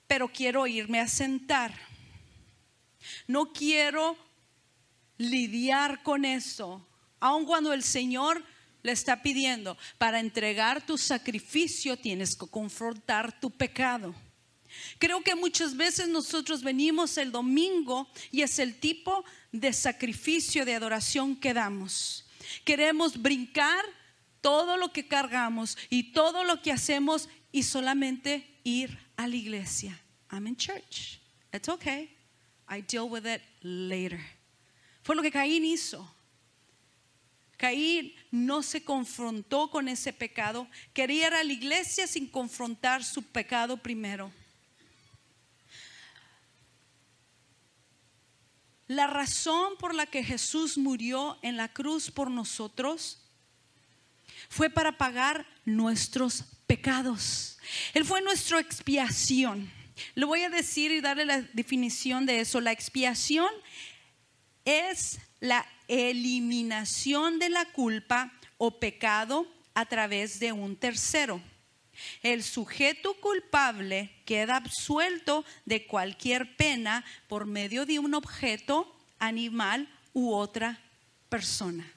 pero 0.06 0.28
quiero 0.28 0.66
irme 0.66 1.00
a 1.00 1.08
sentar. 1.08 1.74
No 3.26 3.52
quiero 3.52 4.16
lidiar 5.18 6.02
con 6.02 6.24
eso, 6.24 6.86
aun 7.18 7.44
cuando 7.44 7.74
el 7.74 7.82
Señor 7.82 8.42
le 8.82 8.92
está 8.92 9.22
pidiendo, 9.22 9.76
para 9.98 10.20
entregar 10.20 10.84
tu 10.84 10.96
sacrificio 10.96 11.96
tienes 11.96 12.36
que 12.36 12.46
confrontar 12.46 13.38
tu 13.40 13.50
pecado. 13.50 14.14
Creo 14.98 15.22
que 15.22 15.34
muchas 15.34 15.76
veces 15.76 16.08
nosotros 16.08 16.62
venimos 16.62 17.16
el 17.18 17.32
domingo 17.32 18.08
y 18.30 18.42
es 18.42 18.58
el 18.58 18.78
tipo 18.78 19.24
de 19.52 19.72
sacrificio, 19.72 20.64
de 20.64 20.74
adoración 20.74 21.36
que 21.36 21.54
damos. 21.54 22.24
Queremos 22.64 23.20
brincar 23.20 23.84
todo 24.40 24.76
lo 24.76 24.92
que 24.92 25.06
cargamos 25.06 25.76
y 25.88 26.12
todo 26.12 26.44
lo 26.44 26.62
que 26.62 26.72
hacemos 26.72 27.28
y 27.52 27.64
solamente 27.64 28.46
ir 28.64 28.98
a 29.16 29.26
la 29.26 29.36
iglesia. 29.36 30.00
I'm 30.30 30.46
in 30.46 30.56
church. 30.56 31.20
It's 31.52 31.68
okay. 31.68 32.16
I 32.68 32.82
deal 32.82 33.08
with 33.08 33.26
it 33.26 33.42
later. 33.62 34.20
Fue 35.02 35.16
lo 35.16 35.22
que 35.22 35.30
Caín 35.30 35.64
hizo. 35.64 36.08
Caín 37.60 38.14
no 38.30 38.62
se 38.62 38.82
confrontó 38.82 39.70
con 39.70 39.86
ese 39.86 40.14
pecado. 40.14 40.66
Quería 40.94 41.26
ir 41.26 41.34
a 41.34 41.44
la 41.44 41.52
iglesia 41.52 42.06
sin 42.06 42.26
confrontar 42.26 43.04
su 43.04 43.22
pecado 43.22 43.76
primero. 43.76 44.32
La 48.86 49.06
razón 49.06 49.74
por 49.78 49.94
la 49.94 50.06
que 50.06 50.24
Jesús 50.24 50.78
murió 50.78 51.38
en 51.42 51.58
la 51.58 51.68
cruz 51.68 52.10
por 52.10 52.30
nosotros 52.30 53.18
fue 54.48 54.70
para 54.70 54.96
pagar 54.96 55.46
nuestros 55.66 56.44
pecados. 56.66 57.58
Él 57.92 58.06
fue 58.06 58.22
nuestra 58.22 58.58
expiación. 58.58 59.70
Le 60.14 60.24
voy 60.24 60.40
a 60.44 60.48
decir 60.48 60.92
y 60.92 61.02
darle 61.02 61.26
la 61.26 61.42
definición 61.52 62.24
de 62.24 62.40
eso. 62.40 62.58
La 62.58 62.72
expiación 62.72 63.50
es 64.64 65.18
la 65.40 65.66
eliminación 65.90 67.40
de 67.40 67.48
la 67.48 67.64
culpa 67.66 68.32
o 68.58 68.78
pecado 68.78 69.46
a 69.74 69.86
través 69.86 70.38
de 70.38 70.52
un 70.52 70.76
tercero. 70.76 71.42
El 72.22 72.44
sujeto 72.44 73.14
culpable 73.14 74.10
queda 74.24 74.56
absuelto 74.56 75.44
de 75.64 75.86
cualquier 75.86 76.56
pena 76.56 77.04
por 77.28 77.44
medio 77.44 77.84
de 77.84 77.98
un 77.98 78.14
objeto, 78.14 78.96
animal 79.18 79.88
u 80.12 80.32
otra 80.32 80.80
persona. 81.28 81.92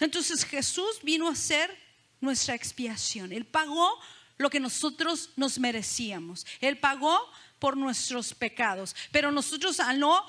Entonces 0.00 0.44
Jesús 0.44 1.00
vino 1.02 1.28
a 1.28 1.36
ser 1.36 1.76
nuestra 2.20 2.54
expiación. 2.54 3.32
Él 3.32 3.44
pagó 3.44 3.98
lo 4.38 4.48
que 4.50 4.60
nosotros 4.60 5.30
nos 5.36 5.58
merecíamos. 5.58 6.46
Él 6.60 6.78
pagó 6.78 7.18
por 7.62 7.76
nuestros 7.76 8.34
pecados. 8.34 8.96
Pero 9.12 9.30
nosotros 9.30 9.78
al 9.78 10.00
no, 10.00 10.26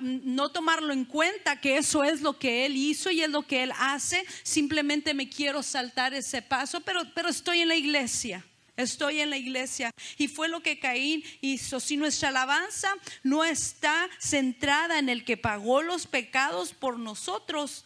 no 0.00 0.52
tomarlo 0.52 0.92
en 0.92 1.04
cuenta 1.04 1.60
que 1.60 1.78
eso 1.78 2.04
es 2.04 2.20
lo 2.20 2.38
que 2.38 2.64
Él 2.64 2.76
hizo 2.76 3.10
y 3.10 3.22
es 3.22 3.28
lo 3.28 3.42
que 3.42 3.64
Él 3.64 3.72
hace, 3.76 4.24
simplemente 4.44 5.12
me 5.12 5.28
quiero 5.28 5.64
saltar 5.64 6.14
ese 6.14 6.42
paso, 6.42 6.82
pero, 6.82 7.02
pero 7.12 7.28
estoy 7.28 7.62
en 7.62 7.66
la 7.66 7.74
iglesia. 7.74 8.46
Estoy 8.76 9.18
en 9.18 9.30
la 9.30 9.36
iglesia. 9.36 9.90
Y 10.16 10.28
fue 10.28 10.48
lo 10.48 10.60
que 10.60 10.78
Caín 10.78 11.24
hizo. 11.40 11.80
Si 11.80 11.96
nuestra 11.96 12.28
alabanza 12.28 12.94
no 13.24 13.42
está 13.42 14.08
centrada 14.20 15.00
en 15.00 15.08
el 15.08 15.24
que 15.24 15.36
pagó 15.36 15.82
los 15.82 16.06
pecados 16.06 16.72
por 16.72 17.00
nosotros 17.00 17.84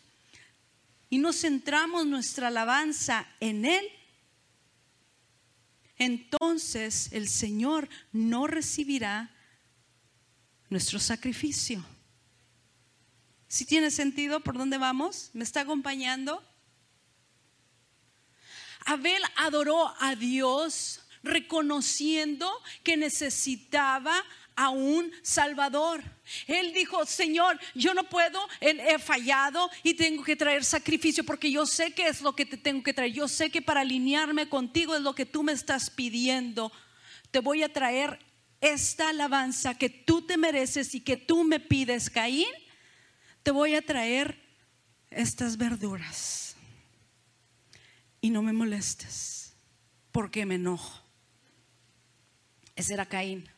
y 1.08 1.16
no 1.16 1.32
centramos 1.32 2.04
nuestra 2.04 2.48
alabanza 2.48 3.26
en 3.40 3.64
Él, 3.64 3.88
entonces 6.00 7.12
el 7.12 7.28
Señor 7.28 7.88
no 8.10 8.46
recibirá 8.46 9.30
nuestro 10.70 10.98
sacrificio. 10.98 11.84
Si 13.46 13.66
tiene 13.66 13.90
sentido 13.90 14.40
por 14.40 14.56
dónde 14.56 14.78
vamos? 14.78 15.30
¿Me 15.34 15.44
está 15.44 15.60
acompañando? 15.60 16.42
Abel 18.86 19.22
adoró 19.36 19.94
a 20.00 20.14
Dios 20.16 21.02
reconociendo 21.22 22.50
que 22.82 22.96
necesitaba 22.96 24.24
a 24.60 24.68
un 24.68 25.10
Salvador. 25.22 26.04
Él 26.46 26.74
dijo, 26.74 27.06
Señor, 27.06 27.58
yo 27.74 27.94
no 27.94 28.04
puedo, 28.04 28.38
he 28.60 28.98
fallado 28.98 29.70
y 29.82 29.94
tengo 29.94 30.22
que 30.22 30.36
traer 30.36 30.64
sacrificio 30.64 31.24
porque 31.24 31.50
yo 31.50 31.64
sé 31.64 31.92
que 31.92 32.08
es 32.08 32.20
lo 32.20 32.36
que 32.36 32.44
te 32.44 32.58
tengo 32.58 32.82
que 32.82 32.92
traer. 32.92 33.14
Yo 33.14 33.26
sé 33.26 33.48
que 33.48 33.62
para 33.62 33.80
alinearme 33.80 34.50
contigo 34.50 34.94
es 34.94 35.00
lo 35.00 35.14
que 35.14 35.24
tú 35.24 35.42
me 35.42 35.52
estás 35.52 35.88
pidiendo. 35.88 36.70
Te 37.30 37.38
voy 37.38 37.62
a 37.62 37.72
traer 37.72 38.18
esta 38.60 39.08
alabanza 39.08 39.78
que 39.78 39.88
tú 39.88 40.20
te 40.20 40.36
mereces 40.36 40.94
y 40.94 41.00
que 41.00 41.16
tú 41.16 41.42
me 41.42 41.58
pides, 41.58 42.10
Caín. 42.10 42.52
Te 43.42 43.52
voy 43.52 43.76
a 43.76 43.80
traer 43.80 44.38
estas 45.08 45.56
verduras. 45.56 46.54
Y 48.20 48.28
no 48.28 48.42
me 48.42 48.52
molestes 48.52 49.54
porque 50.12 50.44
me 50.44 50.56
enojo. 50.56 51.00
Ese 52.76 52.92
era 52.92 53.06
Caín. 53.06 53.48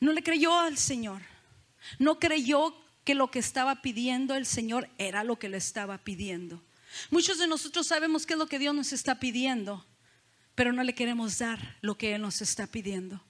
No 0.00 0.12
le 0.12 0.22
creyó 0.22 0.58
al 0.58 0.78
Señor. 0.78 1.22
No 1.98 2.18
creyó 2.18 2.74
que 3.04 3.14
lo 3.14 3.30
que 3.30 3.38
estaba 3.38 3.80
pidiendo 3.82 4.34
el 4.34 4.46
Señor 4.46 4.88
era 4.98 5.24
lo 5.24 5.38
que 5.38 5.48
le 5.48 5.56
estaba 5.56 5.98
pidiendo. 5.98 6.62
Muchos 7.10 7.38
de 7.38 7.46
nosotros 7.46 7.86
sabemos 7.86 8.26
qué 8.26 8.34
es 8.34 8.38
lo 8.38 8.48
que 8.48 8.58
Dios 8.58 8.74
nos 8.74 8.92
está 8.92 9.18
pidiendo, 9.18 9.86
pero 10.54 10.72
no 10.72 10.82
le 10.82 10.94
queremos 10.94 11.38
dar 11.38 11.78
lo 11.80 11.96
que 11.96 12.14
Él 12.14 12.22
nos 12.22 12.40
está 12.42 12.66
pidiendo. 12.66 13.22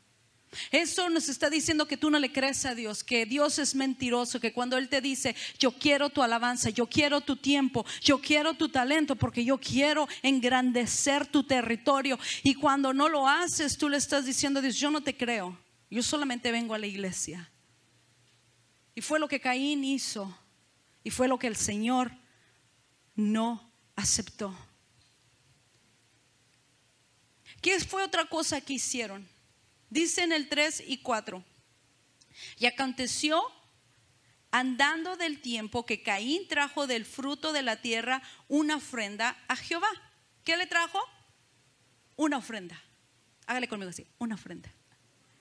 Eso 0.70 1.10
nos 1.10 1.28
está 1.28 1.50
diciendo 1.50 1.87
que 1.87 1.98
tú 1.98 2.10
no 2.10 2.18
le 2.18 2.32
crees 2.32 2.64
a 2.64 2.75
Dios, 2.75 3.04
que 3.04 3.26
Dios 3.26 3.58
es 3.58 3.75
mentiroso, 3.75 4.40
que 4.40 4.52
cuando 4.52 4.78
Él 4.78 4.88
te 4.88 5.00
dice, 5.00 5.37
yo 5.58 5.72
quiero 5.72 6.08
tu 6.08 6.22
alabanza, 6.22 6.70
yo 6.70 6.87
quiero 6.87 7.20
tu 7.20 7.37
tiempo, 7.37 7.84
yo 8.00 8.20
quiero 8.20 8.54
tu 8.54 8.70
talento, 8.70 9.14
porque 9.14 9.44
yo 9.44 9.58
quiero 9.58 10.08
engrandecer 10.22 11.26
tu 11.26 11.42
territorio. 11.44 12.18
Y 12.42 12.54
cuando 12.54 12.94
no 12.94 13.08
lo 13.08 13.28
haces, 13.28 13.76
tú 13.76 13.88
le 13.88 13.98
estás 13.98 14.25
diciendo 14.25 14.60
a 14.60 14.62
Dios, 14.62 14.76
yo 14.76 14.90
no 14.90 15.02
te 15.02 15.16
creo, 15.16 15.58
yo 15.90 16.02
solamente 16.02 16.52
vengo 16.52 16.75
a 16.75 16.78
la 16.78 16.87
iglesia. 16.87 17.50
Y 18.95 19.00
fue 19.00 19.18
lo 19.18 19.28
que 19.28 19.40
Caín 19.40 19.85
hizo, 19.85 20.37
y 21.04 21.11
fue 21.11 21.28
lo 21.28 21.38
que 21.38 21.47
el 21.47 21.57
Señor 21.57 22.12
no 23.14 23.73
aceptó. 23.97 24.54
¿Qué 27.61 27.78
fue 27.80 28.02
otra 28.02 28.26
cosa 28.26 28.61
que 28.61 28.75
hicieron? 28.75 29.28
Dice 29.90 30.23
en 30.23 30.33
el 30.33 30.49
3 30.49 30.85
y 30.87 30.99
4. 30.99 31.42
Y 32.59 32.66
aconteció 32.66 33.42
andando 34.50 35.16
del 35.16 35.40
tiempo 35.40 35.85
que 35.85 36.02
Caín 36.02 36.47
trajo 36.49 36.87
del 36.87 37.04
fruto 37.04 37.52
de 37.52 37.62
la 37.62 37.80
tierra 37.80 38.23
una 38.49 38.76
ofrenda 38.76 39.37
a 39.49 39.57
Jehová. 39.57 39.88
¿Qué 40.45 40.57
le 40.57 40.66
trajo? 40.66 41.00
Una 42.16 42.38
ofrenda. 42.38 42.80
Hágale 43.47 43.68
conmigo 43.68 43.90
así, 43.90 44.07
una 44.18 44.35
ofrenda. 44.35 44.73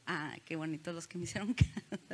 Ah, 0.09 0.37
qué 0.45 0.55
bonitos 0.55 0.95
los 0.95 1.05
que 1.05 1.17
me 1.17 1.25
hicieron. 1.25 1.53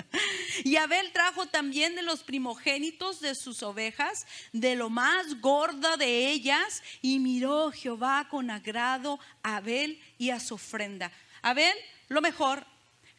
y 0.64 0.78
Abel 0.78 1.12
trajo 1.14 1.46
también 1.46 1.96
de 1.96 2.02
los 2.02 2.24
primogénitos 2.24 3.22
de 3.22 3.36
sus 3.36 3.62
ovejas, 3.62 4.26
de 4.52 4.76
lo 4.76 4.90
más 4.90 5.40
gorda 5.40 5.96
de 5.96 6.32
ellas, 6.32 6.82
y 7.04 7.20
miró 7.20 7.72
Jehová 7.72 8.28
con 8.32 8.50
agrado 8.50 9.20
a 9.44 9.58
Abel 9.58 10.02
y 10.18 10.32
a 10.32 10.40
su 10.40 10.56
ofrenda. 10.56 11.12
Abel 11.44 11.76
lo 12.10 12.20
mejor. 12.20 12.66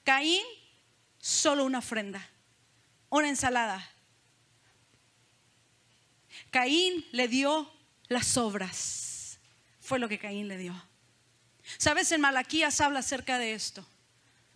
Caín, 0.03 0.43
solo 1.19 1.65
una 1.65 1.79
ofrenda, 1.79 2.29
una 3.11 3.29
ensalada. 3.29 3.89
Caín 6.51 7.07
le 7.13 7.29
dio 7.29 7.73
las 8.09 8.37
obras. 8.37 9.39
Fue 9.81 10.01
lo 10.01 10.09
que 10.09 10.19
Caín 10.19 10.49
le 10.49 10.59
dio. 10.59 10.75
Sabes, 11.79 12.11
en 12.13 12.21
Malaquías 12.21 12.81
habla 12.81 12.99
acerca 12.99 13.39
de 13.39 13.55
esto, 13.55 13.87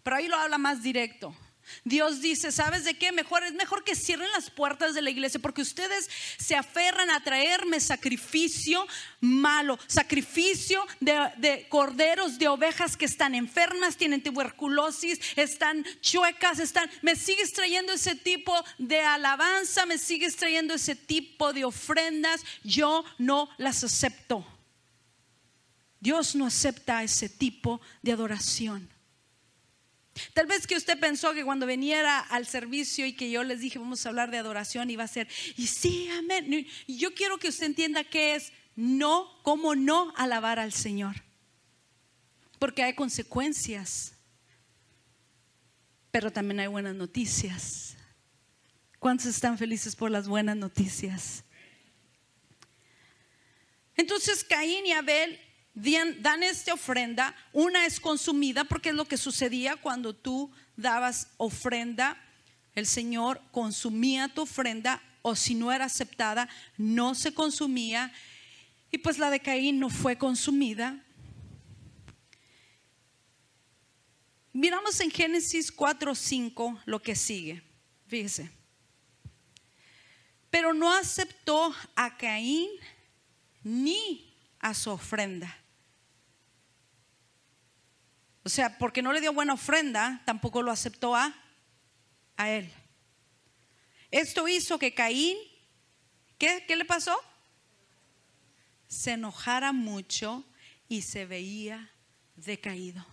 pero 0.08 0.16
ahí 0.16 0.26
lo 0.26 0.38
habla 0.38 0.56
más 0.56 0.82
directo. 0.82 1.36
Dios 1.84 2.22
dice, 2.22 2.50
¿sabes 2.50 2.84
de 2.84 2.94
qué? 2.94 3.12
Mejor 3.12 3.44
es 3.44 3.52
mejor 3.52 3.84
que 3.84 3.94
cierren 3.94 4.32
las 4.32 4.48
puertas 4.48 4.94
de 4.94 5.02
la 5.02 5.10
iglesia 5.10 5.38
porque 5.38 5.60
ustedes 5.60 6.08
se 6.38 6.56
aferran 6.56 7.10
a 7.10 7.22
traerme 7.22 7.78
sacrificio 7.78 8.86
malo, 9.20 9.78
sacrificio 9.86 10.82
de, 11.00 11.66
corderos, 11.68 12.38
de 12.38 12.48
ovejas 12.48 12.96
que 12.96 13.04
están 13.04 13.34
enfermas, 13.34 13.98
tienen 13.98 14.22
tuberculosis, 14.22 15.20
están 15.36 15.84
chuecas, 16.00 16.58
están, 16.58 16.90
me 17.02 17.14
sigues 17.14 17.52
trayendo 17.52 17.92
ese 17.92 18.14
tipo 18.14 18.54
de 18.78 19.02
alabanza, 19.02 19.84
me 19.84 19.98
sigues 19.98 20.36
trayendo 20.36 20.72
ese 20.72 20.96
tipo 20.96 21.52
de 21.52 21.66
ofrendas, 21.66 22.42
yo 22.64 23.04
no 23.18 23.50
las 23.58 23.84
acepto. 23.84 24.42
Dios 26.00 26.34
no 26.34 26.46
acepta 26.46 27.02
ese 27.02 27.28
tipo 27.28 27.82
de 28.00 28.12
adoración. 28.12 28.88
Tal 30.32 30.46
vez 30.46 30.66
que 30.66 30.76
usted 30.76 30.98
pensó 30.98 31.34
que 31.34 31.44
cuando 31.44 31.66
veniera 31.66 32.20
al 32.20 32.46
servicio 32.46 33.06
y 33.06 33.12
que 33.12 33.30
yo 33.30 33.44
les 33.44 33.60
dije 33.60 33.78
vamos 33.78 34.04
a 34.04 34.08
hablar 34.08 34.30
de 34.30 34.38
adoración 34.38 34.90
iba 34.90 35.04
a 35.04 35.08
ser, 35.08 35.28
y 35.56 35.66
sí, 35.66 36.08
amén. 36.10 36.66
Yo 36.86 37.14
quiero 37.14 37.38
que 37.38 37.48
usted 37.48 37.66
entienda 37.66 38.04
que 38.04 38.34
es 38.34 38.52
no, 38.76 39.40
cómo 39.42 39.74
no 39.74 40.12
alabar 40.16 40.58
al 40.58 40.72
Señor. 40.72 41.16
Porque 42.58 42.82
hay 42.82 42.94
consecuencias, 42.94 44.14
pero 46.10 46.32
también 46.32 46.60
hay 46.60 46.66
buenas 46.66 46.94
noticias. 46.94 47.96
¿Cuántos 48.98 49.26
están 49.26 49.58
felices 49.58 49.94
por 49.94 50.10
las 50.10 50.26
buenas 50.26 50.56
noticias? 50.56 51.44
Entonces 53.96 54.44
Caín 54.44 54.86
y 54.86 54.92
Abel 54.92 55.38
dan 56.20 56.42
esta 56.42 56.74
ofrenda, 56.74 57.34
una 57.52 57.86
es 57.86 58.00
consumida 58.00 58.64
porque 58.64 58.90
es 58.90 58.94
lo 58.94 59.06
que 59.06 59.16
sucedía 59.16 59.76
cuando 59.76 60.14
tú 60.14 60.50
dabas 60.76 61.28
ofrenda, 61.36 62.16
el 62.74 62.86
Señor 62.86 63.40
consumía 63.50 64.28
tu 64.28 64.42
ofrenda 64.42 65.02
o 65.22 65.34
si 65.34 65.54
no 65.54 65.72
era 65.72 65.84
aceptada, 65.84 66.48
no 66.76 67.14
se 67.14 67.34
consumía 67.34 68.12
y 68.90 68.98
pues 68.98 69.18
la 69.18 69.30
de 69.30 69.40
Caín 69.40 69.78
no 69.78 69.90
fue 69.90 70.16
consumida. 70.16 71.04
Miramos 74.52 74.98
en 75.00 75.10
Génesis 75.10 75.70
4, 75.70 76.14
5 76.14 76.80
lo 76.86 77.02
que 77.02 77.14
sigue. 77.14 77.62
Fíjese. 78.06 78.50
Pero 80.50 80.72
no 80.72 80.92
aceptó 80.92 81.74
a 81.94 82.16
Caín 82.16 82.68
ni 83.62 84.34
a 84.60 84.72
su 84.74 84.90
ofrenda. 84.90 85.54
O 88.48 88.50
sea, 88.50 88.78
porque 88.78 89.02
no 89.02 89.12
le 89.12 89.20
dio 89.20 89.34
buena 89.34 89.52
ofrenda, 89.52 90.22
tampoco 90.24 90.62
lo 90.62 90.70
aceptó 90.70 91.14
a, 91.14 91.34
a 92.38 92.48
él. 92.48 92.72
Esto 94.10 94.48
hizo 94.48 94.78
que 94.78 94.94
Caín, 94.94 95.36
¿qué, 96.38 96.64
¿qué 96.66 96.74
le 96.74 96.86
pasó? 96.86 97.14
Se 98.86 99.12
enojara 99.12 99.72
mucho 99.72 100.46
y 100.88 101.02
se 101.02 101.26
veía 101.26 101.92
decaído. 102.36 103.04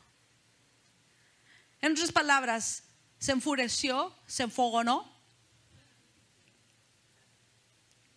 En 1.82 1.92
otras 1.92 2.14
palabras, 2.14 2.84
se 3.20 3.34
enfureció, 3.34 4.16
se 4.26 4.44
enfogonó 4.44 5.22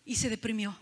y 0.05 0.15
se 0.15 0.31
deprimió. 0.31 0.79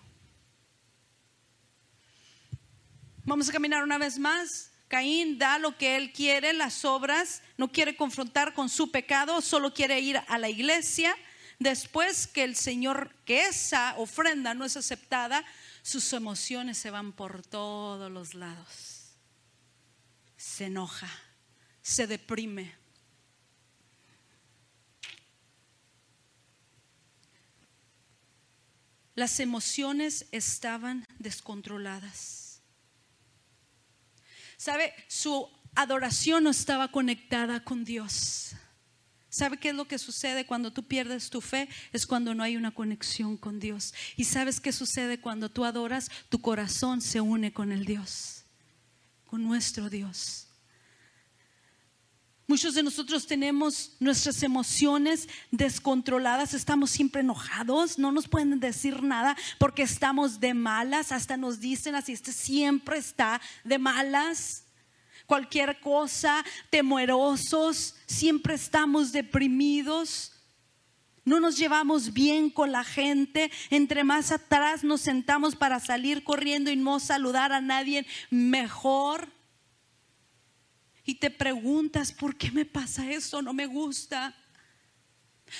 Vamos 3.24 3.48
a 3.48 3.52
caminar 3.52 3.82
una 3.82 3.96
vez 3.96 4.18
más 4.18 4.75
Caín 4.88 5.38
da 5.38 5.58
lo 5.58 5.76
que 5.76 5.96
él 5.96 6.12
quiere, 6.12 6.52
las 6.52 6.84
obras, 6.84 7.42
no 7.56 7.72
quiere 7.72 7.96
confrontar 7.96 8.54
con 8.54 8.68
su 8.68 8.90
pecado, 8.90 9.40
solo 9.40 9.74
quiere 9.74 9.98
ir 10.00 10.20
a 10.28 10.38
la 10.38 10.48
iglesia. 10.48 11.16
Después 11.58 12.26
que 12.26 12.44
el 12.44 12.54
Señor, 12.54 13.10
que 13.24 13.46
esa 13.46 13.94
ofrenda 13.96 14.54
no 14.54 14.64
es 14.64 14.76
aceptada, 14.76 15.44
sus 15.82 16.12
emociones 16.12 16.78
se 16.78 16.90
van 16.90 17.12
por 17.12 17.42
todos 17.42 18.10
los 18.10 18.34
lados. 18.34 19.16
Se 20.36 20.66
enoja, 20.66 21.10
se 21.82 22.06
deprime. 22.06 22.74
Las 29.16 29.40
emociones 29.40 30.26
estaban 30.30 31.06
descontroladas. 31.18 32.45
¿Sabe? 34.56 34.92
Su 35.08 35.48
adoración 35.74 36.44
no 36.44 36.50
estaba 36.50 36.90
conectada 36.90 37.62
con 37.62 37.84
Dios. 37.84 38.54
¿Sabe 39.28 39.58
qué 39.58 39.68
es 39.68 39.74
lo 39.74 39.86
que 39.86 39.98
sucede 39.98 40.46
cuando 40.46 40.72
tú 40.72 40.82
pierdes 40.84 41.28
tu 41.28 41.42
fe? 41.42 41.68
Es 41.92 42.06
cuando 42.06 42.34
no 42.34 42.42
hay 42.42 42.56
una 42.56 42.70
conexión 42.70 43.36
con 43.36 43.60
Dios. 43.60 43.92
¿Y 44.16 44.24
sabes 44.24 44.60
qué 44.60 44.72
sucede 44.72 45.20
cuando 45.20 45.50
tú 45.50 45.66
adoras? 45.66 46.10
Tu 46.30 46.40
corazón 46.40 47.02
se 47.02 47.20
une 47.20 47.52
con 47.52 47.70
el 47.70 47.84
Dios, 47.84 48.44
con 49.26 49.44
nuestro 49.44 49.90
Dios. 49.90 50.45
Muchos 52.56 52.72
de 52.72 52.82
nosotros 52.82 53.26
tenemos 53.26 53.92
nuestras 54.00 54.42
emociones 54.42 55.28
descontroladas, 55.50 56.54
estamos 56.54 56.88
siempre 56.88 57.20
enojados, 57.20 57.98
no 57.98 58.12
nos 58.12 58.28
pueden 58.28 58.58
decir 58.60 59.02
nada 59.02 59.36
porque 59.58 59.82
estamos 59.82 60.40
de 60.40 60.54
malas, 60.54 61.12
hasta 61.12 61.36
nos 61.36 61.60
dicen 61.60 61.94
así, 61.94 62.14
este 62.14 62.32
siempre 62.32 62.96
está 62.96 63.42
de 63.62 63.78
malas. 63.78 64.64
Cualquier 65.26 65.80
cosa, 65.80 66.42
temerosos, 66.70 67.94
siempre 68.06 68.54
estamos 68.54 69.12
deprimidos. 69.12 70.32
No 71.26 71.40
nos 71.40 71.58
llevamos 71.58 72.14
bien 72.14 72.48
con 72.48 72.72
la 72.72 72.84
gente. 72.84 73.50
Entre 73.68 74.02
más 74.02 74.32
atrás 74.32 74.82
nos 74.82 75.02
sentamos 75.02 75.56
para 75.56 75.78
salir 75.78 76.24
corriendo 76.24 76.70
y 76.70 76.76
no 76.76 77.00
saludar 77.00 77.52
a 77.52 77.60
nadie, 77.60 78.06
mejor 78.30 79.35
y 81.06 81.14
te 81.14 81.30
preguntas, 81.30 82.10
¿por 82.10 82.36
qué 82.36 82.50
me 82.50 82.64
pasa 82.64 83.08
esto? 83.08 83.40
No 83.40 83.54
me 83.54 83.66
gusta. 83.66 84.34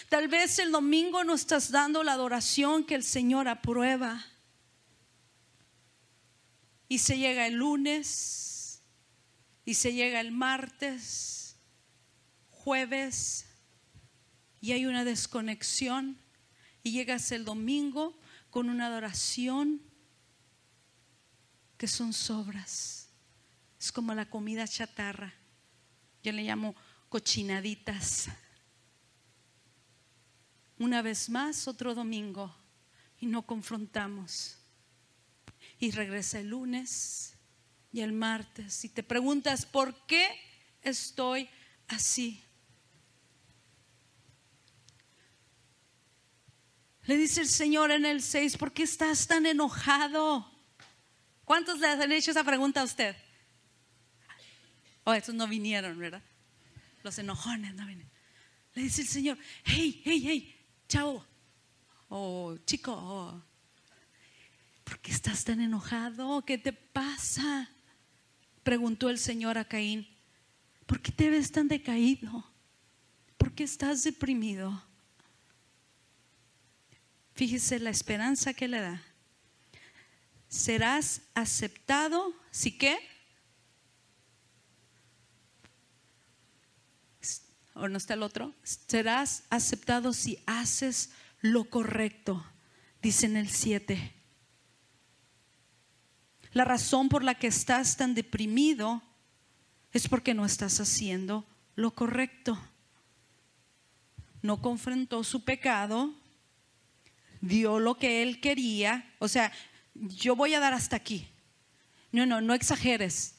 Tal 0.09 0.27
vez 0.27 0.59
el 0.59 0.73
domingo 0.73 1.23
no 1.23 1.35
estás 1.35 1.71
dando 1.71 2.03
la 2.03 2.15
adoración 2.15 2.85
que 2.85 2.97
el 2.97 3.05
Señor 3.05 3.47
aprueba. 3.47 4.27
Y 6.89 6.99
se 6.99 7.17
llega 7.17 7.47
el 7.47 7.55
lunes, 7.55 8.83
y 9.65 9.75
se 9.75 9.93
llega 9.93 10.21
el 10.21 10.33
martes, 10.33 11.57
jueves, 12.51 13.47
y 14.61 14.73
hay 14.73 14.87
una 14.87 15.05
desconexión, 15.05 16.19
y 16.83 16.91
llegas 16.91 17.31
el 17.31 17.45
domingo 17.45 18.19
con 18.51 18.69
una 18.69 18.87
adoración 18.87 19.81
que 21.77 21.87
son 21.87 22.13
sobras. 22.13 23.06
Es 23.79 23.93
como 23.93 24.15
la 24.15 24.29
comida 24.29 24.67
chatarra. 24.67 25.33
Yo 26.23 26.33
le 26.33 26.43
llamo 26.43 26.75
cochinaditas. 27.09 28.29
Una 30.79 31.03
vez 31.03 31.29
más, 31.31 31.69
otro 31.69 31.95
domingo, 31.95 32.55
y 33.21 33.27
no 33.27 33.43
confrontamos. 33.47 34.59
Y 35.79 35.91
regresa 35.91 36.41
el 36.41 36.51
lunes 36.51 37.35
y 37.93 38.01
el 38.01 38.13
martes 38.13 38.85
y 38.85 38.89
te 38.89 39.03
preguntas, 39.03 39.65
¿por 39.65 40.07
qué 40.07 40.29
estoy 40.83 41.49
así? 41.89 42.43
Le 47.05 47.17
dice 47.17 47.41
el 47.41 47.49
Señor 47.49 47.91
en 47.93 48.05
el 48.05 48.21
6, 48.21 48.57
¿por 48.57 48.73
qué 48.73 48.83
estás 48.83 49.27
tan 49.27 49.47
enojado? 49.47 50.51
¿Cuántos 51.45 51.79
le 51.79 51.87
han 51.87 52.13
hecho 52.13 52.33
esa 52.33 52.43
pregunta 52.43 52.81
a 52.81 52.85
usted? 52.85 53.17
Oh, 55.09 55.15
estos 55.15 55.37
no 55.37 55.47
vinieron, 55.47 55.97
¿verdad? 55.97 56.23
Los 57.05 57.17
enojones 57.21 57.77
no 57.77 57.87
vienen. 57.87 58.11
Le 58.75 58.83
dice 58.83 59.03
el 59.03 59.07
Señor, 59.07 59.39
hey, 59.65 60.03
hey, 60.05 60.21
hey, 60.25 60.67
chao, 60.89 61.25
oh, 62.09 62.57
chico, 62.67 62.93
oh, 62.93 63.41
¿por 64.83 64.99
qué 64.99 65.13
estás 65.13 65.45
tan 65.45 65.61
enojado? 65.61 66.45
¿Qué 66.45 66.59
te 66.59 66.73
pasa? 66.73 67.71
Preguntó 68.65 69.09
el 69.09 69.19
Señor 69.19 69.59
a 69.59 69.65
Caín, 69.65 70.09
¿por 70.87 71.01
qué 71.01 71.13
te 71.13 71.31
ves 71.31 71.53
tan 71.53 71.69
decaído? 71.69 72.45
¿Por 73.39 73.53
qué 73.53 73.63
estás 73.63 74.03
deprimido? 74.03 74.83
Fíjese 77.35 77.79
la 77.79 77.91
esperanza 77.91 78.55
que 78.55 78.67
le 78.67 78.81
da. 78.81 79.05
Serás 80.49 81.23
aceptado, 81.33 82.35
¿sí 82.51 82.77
qué? 82.77 82.99
¿O 87.77 87.89
no 87.89 87.99
está 87.99 88.15
el 88.15 88.23
otro? 88.23 88.55
Serás 88.63 89.45
aceptado 89.51 90.15
si 90.15 90.39
haces 90.47 91.11
lo 91.43 91.69
correcto, 91.69 92.45
dice 93.03 93.27
en 93.27 93.37
el 93.37 93.51
7. 93.51 94.15
La 96.53 96.65
razón 96.65 97.11
por 97.11 97.23
la 97.23 97.35
que 97.35 97.49
estás 97.49 97.99
tan 97.99 98.15
deprimido 98.15 99.03
es 99.93 100.09
porque 100.09 100.33
no 100.33 100.47
estás 100.47 100.81
haciendo 100.81 101.47
lo 101.75 101.91
correcto. 101.91 102.59
No 104.41 104.63
confrontó 104.63 105.23
su 105.23 105.45
pecado, 105.45 106.15
dio 107.43 107.79
lo 107.79 107.99
que 107.99 108.23
él 108.23 108.41
quería, 108.41 109.15
o 109.19 109.29
sea, 109.29 109.53
yo 109.95 110.35
voy 110.35 110.55
a 110.55 110.61
dar 110.61 110.73
hasta 110.73 110.97
aquí. 110.97 111.29
No, 112.11 112.25
no, 112.25 112.41
no 112.41 112.55
exageres. 112.55 113.35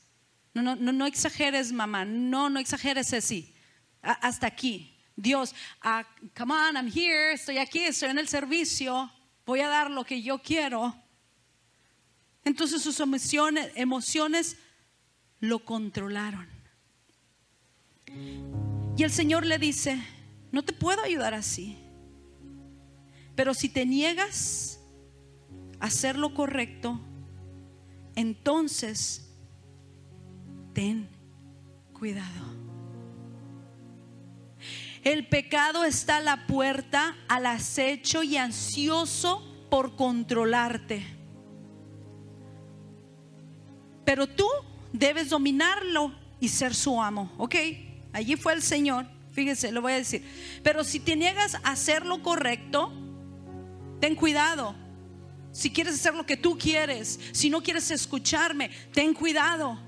No, 0.53 0.61
no, 0.61 0.75
no, 0.75 1.05
exageres, 1.07 1.71
mamá. 1.71 2.05
No, 2.05 2.49
no 2.51 2.59
exageres 2.59 3.13
así. 3.13 3.55
Hasta 4.13 4.47
aquí. 4.47 4.93
Dios, 5.15 5.55
come 6.37 6.53
on, 6.53 6.75
I'm 6.75 6.87
here, 6.87 7.33
estoy 7.33 7.57
aquí, 7.57 7.79
estoy 7.79 8.09
en 8.09 8.19
el 8.19 8.27
servicio, 8.27 9.11
voy 9.45 9.61
a 9.61 9.67
dar 9.67 9.89
lo 9.89 10.03
que 10.03 10.21
yo 10.21 10.39
quiero. 10.39 10.95
Entonces 12.43 12.81
sus 12.81 12.99
emociones, 12.99 13.71
emociones 13.75 14.57
lo 15.39 15.59
controlaron. 15.65 16.47
Y 18.95 19.03
el 19.03 19.11
Señor 19.11 19.45
le 19.45 19.57
dice, 19.57 20.01
no 20.51 20.63
te 20.63 20.71
puedo 20.71 21.03
ayudar 21.03 21.33
así. 21.33 21.77
Pero 23.35 23.53
si 23.53 23.69
te 23.69 23.85
niegas 23.85 24.79
a 25.79 25.87
hacer 25.87 26.15
lo 26.15 26.33
correcto, 26.33 26.99
entonces 28.15 29.29
ten 30.73 31.09
cuidado. 31.93 32.66
El 35.03 35.27
pecado 35.27 35.83
está 35.83 36.17
a 36.17 36.21
la 36.21 36.47
puerta, 36.47 37.15
al 37.27 37.45
acecho 37.45 38.23
y 38.23 38.37
ansioso 38.37 39.43
por 39.69 39.95
controlarte. 39.95 41.05
Pero 44.05 44.27
tú 44.27 44.47
debes 44.93 45.29
dominarlo 45.29 46.13
y 46.39 46.49
ser 46.49 46.73
su 46.73 47.01
amo, 47.01 47.31
¿ok? 47.37 47.55
Allí 48.13 48.35
fue 48.35 48.53
el 48.53 48.61
Señor, 48.61 49.05
fíjese, 49.33 49.71
lo 49.71 49.81
voy 49.81 49.93
a 49.93 49.97
decir. 49.97 50.23
Pero 50.63 50.83
si 50.83 50.99
te 50.99 51.15
niegas 51.15 51.55
a 51.55 51.71
hacer 51.71 52.05
lo 52.05 52.23
correcto, 52.23 52.91
ten 53.99 54.15
cuidado. 54.15 54.75
Si 55.51 55.71
quieres 55.71 55.95
hacer 55.95 56.13
lo 56.13 56.25
que 56.25 56.37
tú 56.37 56.57
quieres, 56.57 57.19
si 57.31 57.49
no 57.49 57.61
quieres 57.61 57.91
escucharme, 57.91 58.69
ten 58.93 59.13
cuidado. 59.13 59.86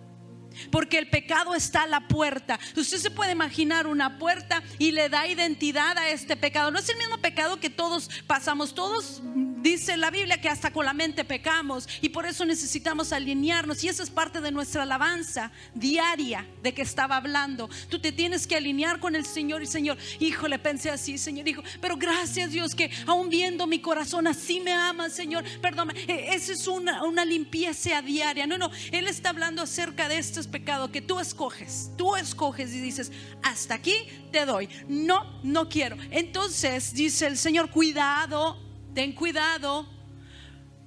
Porque 0.72 0.98
el 0.98 1.10
pecado 1.10 1.56
está 1.56 1.84
a 1.84 1.88
la 1.88 2.08
puerta. 2.08 2.60
Usted 2.76 2.98
se 2.98 3.12
puede 3.12 3.32
imaginar 3.32 3.88
una 3.88 4.18
puerta 4.18 4.64
y 4.78 4.92
le 4.92 5.10
da 5.10 5.28
identidad 5.28 5.98
a 5.98 6.10
este 6.10 6.36
pecado. 6.36 6.72
No 6.72 6.80
es 6.80 6.90
el 6.90 6.98
mismo 6.98 7.18
pecado 7.18 7.60
que 7.60 7.70
todos 7.70 8.10
pasamos. 8.28 8.74
Todos 8.74 9.22
dice 9.62 9.98
la 9.98 10.10
Biblia 10.10 10.40
que 10.40 10.50
hasta 10.50 10.72
con 10.72 10.86
la 10.86 10.94
mente 10.94 11.26
pecamos 11.26 11.88
y 12.02 12.10
por 12.10 12.26
eso 12.26 12.46
necesitamos 12.46 13.12
alinearnos. 13.12 13.84
Y 13.84 13.90
esa 13.90 14.04
es 14.04 14.10
parte 14.10 14.42
de 14.42 14.52
nuestra 14.52 14.84
alabanza 14.84 15.52
diaria 15.74 16.46
de 16.64 16.74
que 16.74 16.82
estaba 16.82 17.18
hablando. 17.18 17.70
Tú 17.90 18.00
te 18.00 18.12
tienes 18.12 18.48
que 18.48 18.56
alinear 18.56 19.00
con 19.00 19.16
el 19.16 19.26
Señor 19.26 19.62
y 19.62 19.68
Señor, 19.68 19.98
hijo, 20.20 20.48
le 20.48 20.60
pensé 20.60 20.90
así, 20.90 21.18
Señor, 21.18 21.48
hijo, 21.48 21.64
pero 21.82 21.98
gracias 21.98 22.52
Dios 22.52 22.76
que 22.76 22.92
aún 23.06 23.30
viendo 23.30 23.68
mi 23.68 23.80
corazón 23.80 24.28
así 24.28 24.60
me 24.60 24.74
ama, 24.74 25.10
Señor. 25.10 25.44
Perdón, 25.62 25.92
e, 25.96 26.34
esa 26.34 26.54
es 26.54 26.68
una, 26.68 27.04
una 27.04 27.26
limpieza 27.26 28.02
diaria. 28.02 28.48
No, 28.48 28.58
no, 28.58 28.72
Él 28.92 29.08
está 29.08 29.30
hablando 29.30 29.62
acerca 29.62 30.08
de 30.08 30.18
estos 30.18 30.48
pecados 30.50 30.90
que 30.90 31.02
tú 31.02 31.20
escoges. 31.20 31.92
Tú 31.98 32.16
escoges 32.16 32.74
y 32.74 32.82
dices, 32.82 33.12
hasta 33.42 33.76
aquí 33.76 33.96
te 34.32 34.46
doy. 34.46 34.68
No, 34.88 35.40
no 35.44 35.70
quiero. 35.70 35.96
Entonces 36.12 36.94
dice 36.94 37.28
el 37.28 37.38
Señor, 37.38 37.70
cuidado 37.70 38.70
ten 38.94 39.14
cuidado 39.14 39.88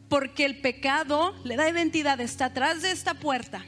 porque 0.08 0.44
el 0.44 0.60
pecado 0.60 1.34
le 1.44 1.56
da 1.56 1.70
identidad, 1.70 2.20
está 2.20 2.46
atrás 2.46 2.82
de 2.82 2.90
esta 2.90 3.14
puerta. 3.14 3.64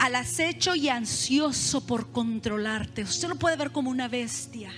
Al 0.00 0.16
acecho 0.16 0.74
y 0.74 0.88
ansioso 0.88 1.86
por 1.86 2.10
controlarte. 2.10 3.02
Usted 3.02 3.28
lo 3.28 3.36
puede 3.36 3.56
ver 3.56 3.70
como 3.70 3.90
una 3.90 4.08
bestia 4.08 4.72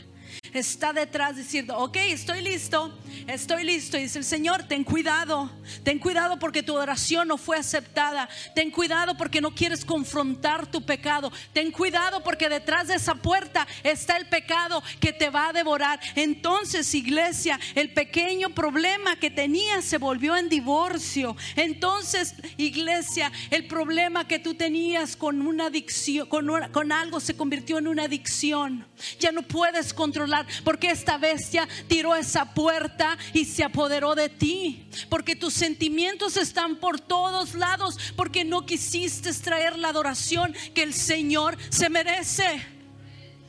está 0.52 0.92
detrás 0.92 1.36
diciendo, 1.36 1.76
ok, 1.78 1.96
estoy 1.96 2.42
listo, 2.42 2.92
estoy 3.26 3.64
listo. 3.64 3.96
Y 3.96 4.02
dice 4.02 4.18
el 4.18 4.24
Señor, 4.24 4.64
ten 4.64 4.84
cuidado, 4.84 5.50
ten 5.82 5.98
cuidado 5.98 6.38
porque 6.38 6.62
tu 6.62 6.76
oración 6.76 7.28
no 7.28 7.38
fue 7.38 7.56
aceptada. 7.56 8.28
Ten 8.54 8.70
cuidado 8.70 9.16
porque 9.16 9.40
no 9.40 9.54
quieres 9.54 9.84
confrontar 9.84 10.66
tu 10.66 10.84
pecado. 10.84 11.32
Ten 11.52 11.70
cuidado 11.70 12.22
porque 12.22 12.48
detrás 12.48 12.88
de 12.88 12.96
esa 12.96 13.14
puerta 13.14 13.66
está 13.82 14.16
el 14.16 14.26
pecado 14.26 14.82
que 15.00 15.12
te 15.12 15.30
va 15.30 15.48
a 15.48 15.52
devorar. 15.52 16.00
Entonces, 16.14 16.94
iglesia, 16.94 17.58
el 17.74 17.92
pequeño 17.92 18.50
problema 18.50 19.16
que 19.16 19.30
tenías 19.30 19.84
se 19.84 19.98
volvió 19.98 20.36
en 20.36 20.48
divorcio. 20.48 21.36
Entonces, 21.56 22.34
iglesia, 22.56 23.32
el 23.50 23.66
problema 23.66 24.26
que 24.26 24.38
tú 24.38 24.54
tenías 24.54 25.16
con 25.16 25.42
una 25.42 25.66
adicción, 25.66 26.28
con, 26.28 26.46
con 26.72 26.92
algo 26.92 27.20
se 27.20 27.36
convirtió 27.36 27.78
en 27.78 27.88
una 27.88 28.04
adicción. 28.04 28.86
Ya 29.18 29.32
no 29.32 29.42
puedes 29.42 29.92
controlar 29.92 30.35
porque 30.64 30.90
esta 30.90 31.18
bestia 31.18 31.68
tiró 31.88 32.14
esa 32.14 32.54
puerta 32.54 33.16
y 33.32 33.44
se 33.44 33.64
apoderó 33.64 34.14
de 34.14 34.28
ti. 34.28 34.88
Porque 35.08 35.36
tus 35.36 35.54
sentimientos 35.54 36.36
están 36.36 36.76
por 36.76 37.00
todos 37.00 37.54
lados, 37.54 37.98
porque 38.16 38.44
no 38.44 38.66
quisiste 38.66 39.32
traer 39.34 39.78
la 39.78 39.88
adoración 39.88 40.54
que 40.74 40.82
el 40.82 40.94
Señor 40.94 41.56
se 41.70 41.88
merece. 41.88 42.66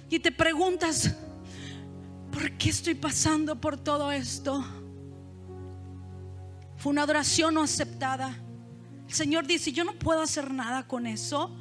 Y 0.10 0.20
te 0.20 0.32
preguntas, 0.32 1.16
¿por 2.32 2.52
qué 2.58 2.70
estoy 2.70 2.96
pasando 2.96 3.60
por 3.60 3.78
todo 3.78 4.12
esto? 4.12 4.66
Fue 6.78 6.92
una 6.92 7.04
adoración 7.04 7.56
no 7.56 7.64
aceptada. 7.64 8.38
El 9.08 9.14
Señor 9.14 9.48
dice, 9.48 9.72
yo 9.72 9.84
no 9.84 9.94
puedo 9.94 10.22
hacer 10.22 10.54
nada 10.54 10.88
con 10.88 11.08
eso. 11.08 11.56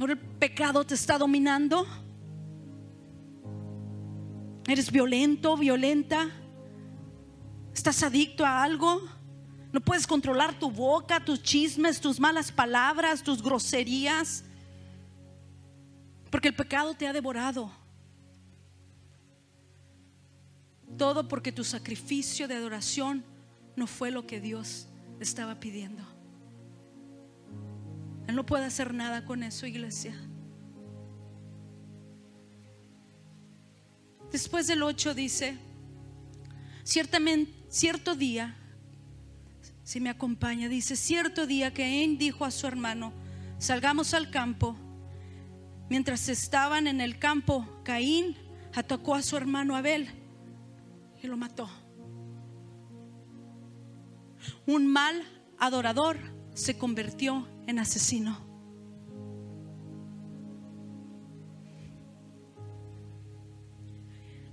Ahora 0.00 0.14
el 0.14 0.18
pecado 0.18 0.84
te 0.84 0.94
está 0.94 1.18
dominando. 1.18 1.86
¿Eres 4.66 4.90
violento, 4.90 5.56
violenta? 5.56 6.30
¿Estás 7.74 8.02
adicto 8.02 8.46
a 8.46 8.62
algo? 8.62 9.02
¿No 9.72 9.80
puedes 9.80 10.06
controlar 10.06 10.58
tu 10.58 10.70
boca, 10.70 11.22
tus 11.22 11.42
chismes, 11.42 12.00
tus 12.00 12.18
malas 12.18 12.50
palabras, 12.50 13.22
tus 13.22 13.42
groserías? 13.42 14.44
Porque 16.30 16.48
el 16.48 16.54
pecado 16.54 16.94
te 16.94 17.06
ha 17.06 17.12
devorado. 17.12 17.70
Todo 20.96 21.28
porque 21.28 21.52
tu 21.52 21.64
sacrificio 21.64 22.48
de 22.48 22.54
adoración 22.54 23.24
no 23.76 23.86
fue 23.86 24.10
lo 24.10 24.26
que 24.26 24.40
Dios 24.40 24.86
estaba 25.20 25.60
pidiendo. 25.60 26.02
Él 28.28 28.36
no 28.36 28.46
puede 28.46 28.64
hacer 28.64 28.94
nada 28.94 29.26
con 29.26 29.42
eso, 29.42 29.66
iglesia. 29.66 30.14
Después 34.34 34.66
del 34.66 34.82
8 34.82 35.14
dice, 35.14 35.56
ciertamente, 36.82 37.52
cierto 37.68 38.16
día, 38.16 38.56
si 39.84 40.00
me 40.00 40.10
acompaña, 40.10 40.68
dice, 40.68 40.96
cierto 40.96 41.46
día 41.46 41.72
que 41.72 41.84
Caín 41.84 42.18
dijo 42.18 42.44
a 42.44 42.50
su 42.50 42.66
hermano, 42.66 43.12
salgamos 43.58 44.12
al 44.12 44.32
campo. 44.32 44.76
Mientras 45.88 46.28
estaban 46.28 46.88
en 46.88 47.00
el 47.00 47.20
campo, 47.20 47.80
Caín 47.84 48.36
atacó 48.74 49.14
a 49.14 49.22
su 49.22 49.36
hermano 49.36 49.76
Abel 49.76 50.08
y 51.22 51.28
lo 51.28 51.36
mató. 51.36 51.70
Un 54.66 54.88
mal 54.88 55.22
adorador 55.60 56.18
se 56.54 56.76
convirtió 56.76 57.46
en 57.68 57.78
asesino. 57.78 58.43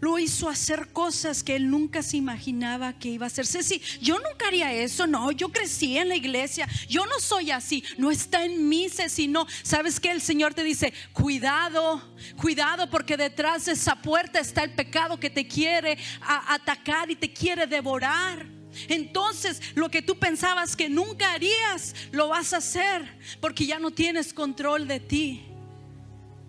Lo 0.02 0.18
hizo 0.18 0.50
hacer 0.50 0.92
cosas 0.92 1.44
que 1.44 1.56
él 1.56 1.70
nunca 1.70 2.02
se 2.02 2.18
imaginaba 2.18 2.94
que 2.94 3.10
iba 3.10 3.28
a 3.28 3.28
hacer. 3.28 3.46
Sí, 3.46 3.82
yo 4.02 4.16
nunca 4.16 4.48
haría 4.48 4.74
eso, 4.74 5.06
no, 5.08 5.32
yo 5.32 5.50
crecí 5.50 5.98
en 5.98 6.10
la 6.10 6.16
iglesia, 6.16 6.68
yo 6.90 7.06
no 7.06 7.20
soy 7.20 7.52
así, 7.52 7.84
no 7.98 8.10
está 8.10 8.44
en 8.44 8.68
mí, 8.68 8.90
Ceci, 8.90 9.28
no. 9.28 9.46
¿Sabes 9.62 10.00
que 10.00 10.10
El 10.12 10.22
Señor 10.22 10.56
te 10.56 10.64
dice, 10.64 10.92
cuidado, 11.14 12.02
cuidado, 12.36 12.90
porque 12.90 13.16
detrás 13.16 13.66
de 13.66 13.74
esa 13.74 13.96
puerta 13.96 14.40
está 14.40 14.64
el 14.64 14.72
pecado 14.72 15.20
que 15.20 15.30
te 15.30 15.48
quiere 15.48 15.98
atacar 16.22 17.12
y 17.12 17.16
te 17.16 17.32
quiere 17.32 17.68
devorar. 17.68 18.48
Entonces 18.88 19.62
lo 19.76 19.90
que 19.90 20.02
tú 20.02 20.18
pensabas 20.18 20.76
que 20.76 20.90
nunca 20.90 21.34
harías, 21.34 21.94
lo 22.12 22.30
vas 22.30 22.54
a 22.54 22.58
hacer 22.58 23.08
porque 23.40 23.68
ya 23.68 23.78
no 23.78 23.92
tienes 23.92 24.34
control 24.34 24.88
de 24.88 25.00
ti. 25.00 25.44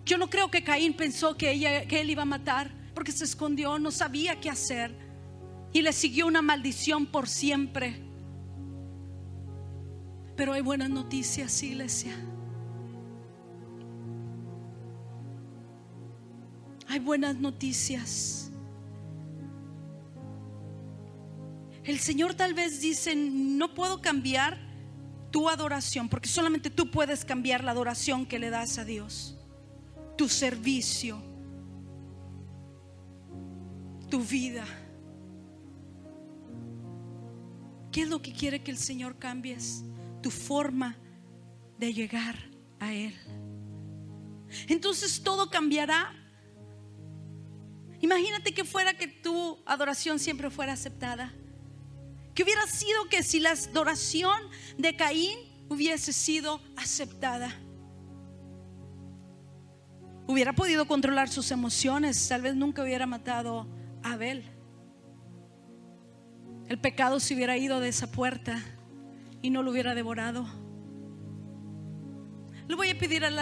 Yo 0.07 0.17
no 0.17 0.31
creo 0.31 0.51
que 0.51 0.65
Caín 0.65 0.95
pensó 0.95 1.37
que, 1.37 1.51
ella, 1.51 1.87
que 1.87 2.01
él 2.01 2.11
iba 2.11 2.23
a 2.23 2.25
matar 2.25 2.82
porque 2.95 3.13
se 3.13 3.25
escondió, 3.25 3.79
no 3.79 3.91
sabía 3.91 4.41
qué 4.41 4.51
hacer 4.51 4.95
y 5.73 5.83
le 5.83 5.93
siguió 5.93 6.27
una 6.27 6.43
maldición 6.43 7.07
por 7.07 7.29
siempre. 7.29 8.03
Pero 10.37 10.53
hay 10.53 10.61
buenas 10.61 10.91
noticias, 10.91 11.63
iglesia. 11.63 12.15
Hay 16.89 16.99
buenas 16.99 17.37
noticias. 17.37 18.51
El 21.85 21.99
Señor 21.99 22.35
tal 22.35 22.55
vez 22.55 22.81
dice, 22.81 23.15
no 23.17 23.75
puedo 23.75 24.01
cambiar 24.01 24.59
tu 25.31 25.49
adoración, 25.49 26.09
porque 26.09 26.29
solamente 26.29 26.69
tú 26.69 26.91
puedes 26.91 27.25
cambiar 27.25 27.65
la 27.65 27.73
adoración 27.73 28.27
que 28.27 28.39
le 28.39 28.51
das 28.51 28.79
a 28.79 28.85
Dios, 28.85 29.39
tu 30.17 30.29
servicio 30.29 31.32
tu 34.13 34.21
vida. 34.21 34.67
¿Qué 37.91 38.03
es 38.03 38.11
lo 38.11 38.21
que 38.21 38.35
quiere 38.35 38.63
que 38.63 38.71
el 38.71 38.77
Señor 38.77 39.19
cambies? 39.19 39.85
Tu 40.23 40.31
forma 40.31 40.99
de 41.79 41.95
llegar 41.95 42.37
a 42.79 42.93
Él. 42.93 43.15
Entonces 44.69 45.23
todo 45.23 45.49
cambiará. 45.49 46.13
Imagínate 48.03 48.53
que 48.53 48.65
fuera 48.65 48.93
que 48.93 49.09
tu 49.09 49.63
adoración 49.65 50.19
siempre 50.19 50.51
fuera 50.51 50.75
aceptada. 50.75 51.33
Que 52.35 52.43
hubiera 52.43 52.67
sido 52.67 53.09
que 53.09 53.23
si 53.23 53.41
la 53.41 53.53
adoración 53.53 54.39
de 54.77 54.95
Caín 54.95 55.39
hubiese 55.71 56.13
sido 56.13 56.61
aceptada. 56.77 57.51
Hubiera 60.27 60.53
podido 60.53 60.87
controlar 60.87 61.31
sus 61.31 61.51
emociones, 61.51 62.29
tal 62.29 62.43
vez 62.43 62.55
nunca 62.55 62.83
hubiera 62.83 63.07
matado 63.07 63.81
Abel. 64.03 64.45
El 66.69 66.79
pecado 66.79 67.21
se 67.21 67.35
hubiera 67.35 67.57
ido 67.57 67.81
de 67.81 67.89
esa 67.89 68.11
puerta 68.11 68.63
y 69.43 69.51
no 69.51 69.63
lo 69.63 69.71
hubiera 69.71 69.95
devorado. 69.95 70.47
Le 72.69 72.75
voy 72.75 72.91
a 72.91 72.99
pedir 72.99 73.25
al 73.25 73.39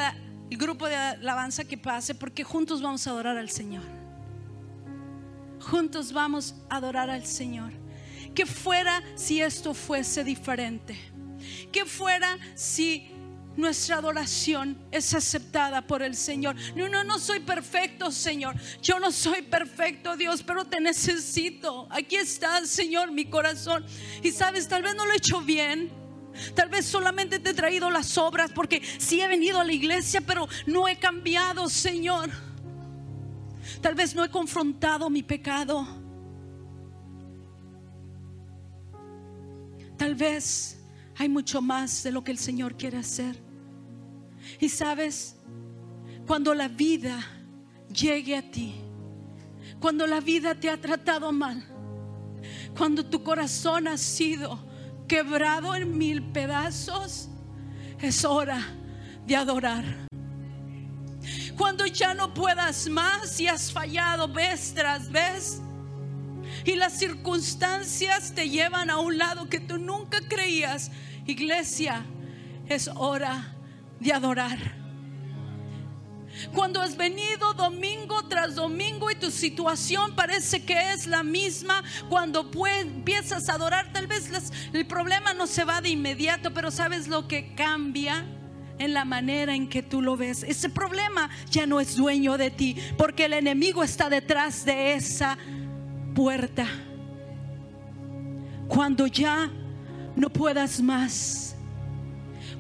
grupo 0.51 0.89
de 0.89 0.97
alabanza 0.97 1.65
que 1.65 1.79
pase 1.79 2.15
porque 2.15 2.43
juntos 2.43 2.83
vamos 2.83 3.07
a 3.07 3.11
adorar 3.11 3.37
al 3.37 3.51
Señor. 3.51 3.85
Juntos 5.61 6.13
vamos 6.13 6.55
a 6.69 6.77
adorar 6.77 7.11
al 7.11 7.25
Señor. 7.27 7.73
Que 8.35 8.47
fuera 8.47 9.03
si 9.15 9.41
esto 9.43 9.75
fuese 9.75 10.25
diferente. 10.25 10.97
Que 11.71 11.85
fuera 11.85 12.39
si 12.55 13.11
nuestra 13.57 13.97
adoración 13.97 14.79
es 14.91 15.13
aceptada 15.15 15.87
por 15.87 16.03
el 16.03 16.15
Señor. 16.15 16.57
No, 16.75 16.89
no, 16.89 17.05
no 17.05 17.19
soy 17.19 17.41
perfecto, 17.41 18.11
Señor. 18.11 18.55
Yo 18.83 18.99
no 18.99 19.11
soy 19.13 19.43
perfecto, 19.43 20.17
Dios, 20.17 20.43
pero 20.43 20.65
te 20.65 20.81
necesito. 20.81 21.87
Aquí 21.91 22.17
está, 22.17 22.65
Señor, 22.65 23.11
mi 23.13 23.27
corazón. 23.27 23.85
Y 24.23 24.31
sabes, 24.31 24.69
tal 24.69 24.83
vez 24.83 24.95
no 24.95 25.05
lo 25.05 25.13
he 25.13 25.17
hecho 25.17 25.41
bien. 25.41 25.91
Tal 26.55 26.69
vez 26.69 26.87
solamente 26.87 27.39
te 27.39 27.51
he 27.51 27.55
traído 27.55 27.91
las 27.91 28.17
obras 28.17 28.51
porque 28.53 28.83
sí 28.99 29.21
he 29.21 29.29
venido 29.29 29.61
a 29.61 29.65
la 29.65 29.73
iglesia, 29.73 30.21
pero 30.21 30.49
no 30.67 30.89
he 30.89 30.99
cambiado, 30.99 31.69
Señor. 31.69 32.31
Tal 33.81 33.95
vez 33.95 34.15
no 34.15 34.25
he 34.25 34.31
confrontado 34.31 35.11
mi 35.11 35.23
pecado. 35.23 35.87
Tal 39.97 40.15
vez 40.15 40.80
hay 41.21 41.29
mucho 41.29 41.61
más 41.61 42.03
de 42.03 42.13
lo 42.13 42.25
que 42.25 42.31
el 42.31 42.39
Señor 42.39 42.79
quiere 42.79 42.97
hacer. 42.97 43.37
Y 44.59 44.71
sabes, 44.71 45.37
cuando 46.27 46.55
la 46.55 46.67
vida 46.67 47.23
llegue 47.93 48.39
a 48.39 48.51
ti, 48.51 48.77
cuando 49.79 50.07
la 50.07 50.21
vida 50.21 50.55
te 50.55 50.71
ha 50.71 50.81
tratado 50.81 51.31
mal, 51.31 51.63
cuando 52.75 53.05
tu 53.05 53.23
corazón 53.23 53.87
ha 53.87 53.99
sido 53.99 54.67
quebrado 55.07 55.75
en 55.75 55.99
mil 55.99 56.23
pedazos, 56.23 57.29
es 58.01 58.25
hora 58.25 58.67
de 59.27 59.37
adorar. 59.37 59.85
Cuando 61.55 61.85
ya 61.85 62.15
no 62.15 62.33
puedas 62.33 62.89
más 62.89 63.39
y 63.39 63.47
has 63.47 63.71
fallado 63.71 64.27
vez 64.27 64.73
tras 64.73 65.13
vez, 65.13 65.61
y 66.65 66.77
las 66.77 66.99
circunstancias 66.99 68.33
te 68.35 68.49
llevan 68.49 68.91
a 68.91 68.99
un 68.99 69.19
lado 69.19 69.49
que 69.49 69.61
tú 69.61 69.79
nunca 69.79 70.21
creías 70.29 70.91
Iglesia, 71.31 72.05
es 72.69 72.89
hora 72.95 73.55
de 73.99 74.13
adorar. 74.13 74.81
Cuando 76.55 76.81
has 76.81 76.97
venido 76.97 77.53
domingo 77.55 78.23
tras 78.29 78.55
domingo 78.55 79.11
y 79.11 79.17
tu 79.17 79.31
situación 79.31 80.15
parece 80.15 80.65
que 80.65 80.93
es 80.93 81.07
la 81.07 81.23
misma, 81.23 81.83
cuando 82.09 82.49
empiezas 82.81 83.49
a 83.49 83.55
adorar, 83.55 83.93
tal 83.93 84.07
vez 84.07 84.31
el 84.73 84.87
problema 84.87 85.35
no 85.35 85.47
se 85.47 85.65
va 85.65 85.81
de 85.81 85.91
inmediato, 85.91 86.53
pero 86.53 86.71
sabes 86.71 87.09
lo 87.09 87.27
que 87.27 87.55
cambia 87.55 88.25
en 88.79 88.95
la 88.95 89.05
manera 89.05 89.55
en 89.55 89.69
que 89.69 89.83
tú 89.83 90.01
lo 90.01 90.17
ves. 90.17 90.43
Ese 90.43 90.71
problema 90.71 91.29
ya 91.51 91.67
no 91.67 91.81
es 91.81 91.97
dueño 91.97 92.39
de 92.39 92.51
ti, 92.51 92.77
porque 92.97 93.27
el 93.27 93.35
enemigo 93.35 93.83
está 93.83 94.09
detrás 94.09 94.65
de 94.65 94.95
esa 94.95 95.37
puerta. 96.15 96.67
Cuando 98.69 99.07
ya 99.07 99.51
no 100.21 100.29
puedas 100.29 100.83
más, 100.83 101.57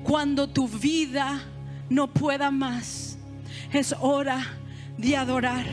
cuando 0.02 0.48
tu 0.48 0.66
vida 0.66 1.44
no 1.90 2.10
pueda 2.10 2.50
más, 2.50 3.18
es 3.70 3.94
hora 4.00 4.46
de 4.96 5.14
adorar. 5.14 5.66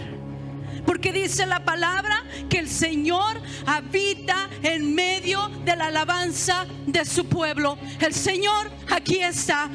Porque 0.86 1.14
dice 1.14 1.46
la 1.46 1.64
palabra 1.64 2.24
que 2.50 2.60
el 2.60 2.70
Señor 2.70 3.42
habita 3.66 4.50
en 4.64 4.94
medio 4.96 5.48
de 5.64 5.76
la 5.78 5.88
alabanza 5.88 6.66
de 6.86 7.06
su 7.06 7.26
pueblo. 7.28 7.78
El 8.00 8.14
Señor 8.14 8.70
aquí 8.90 9.20
está. 9.20 9.70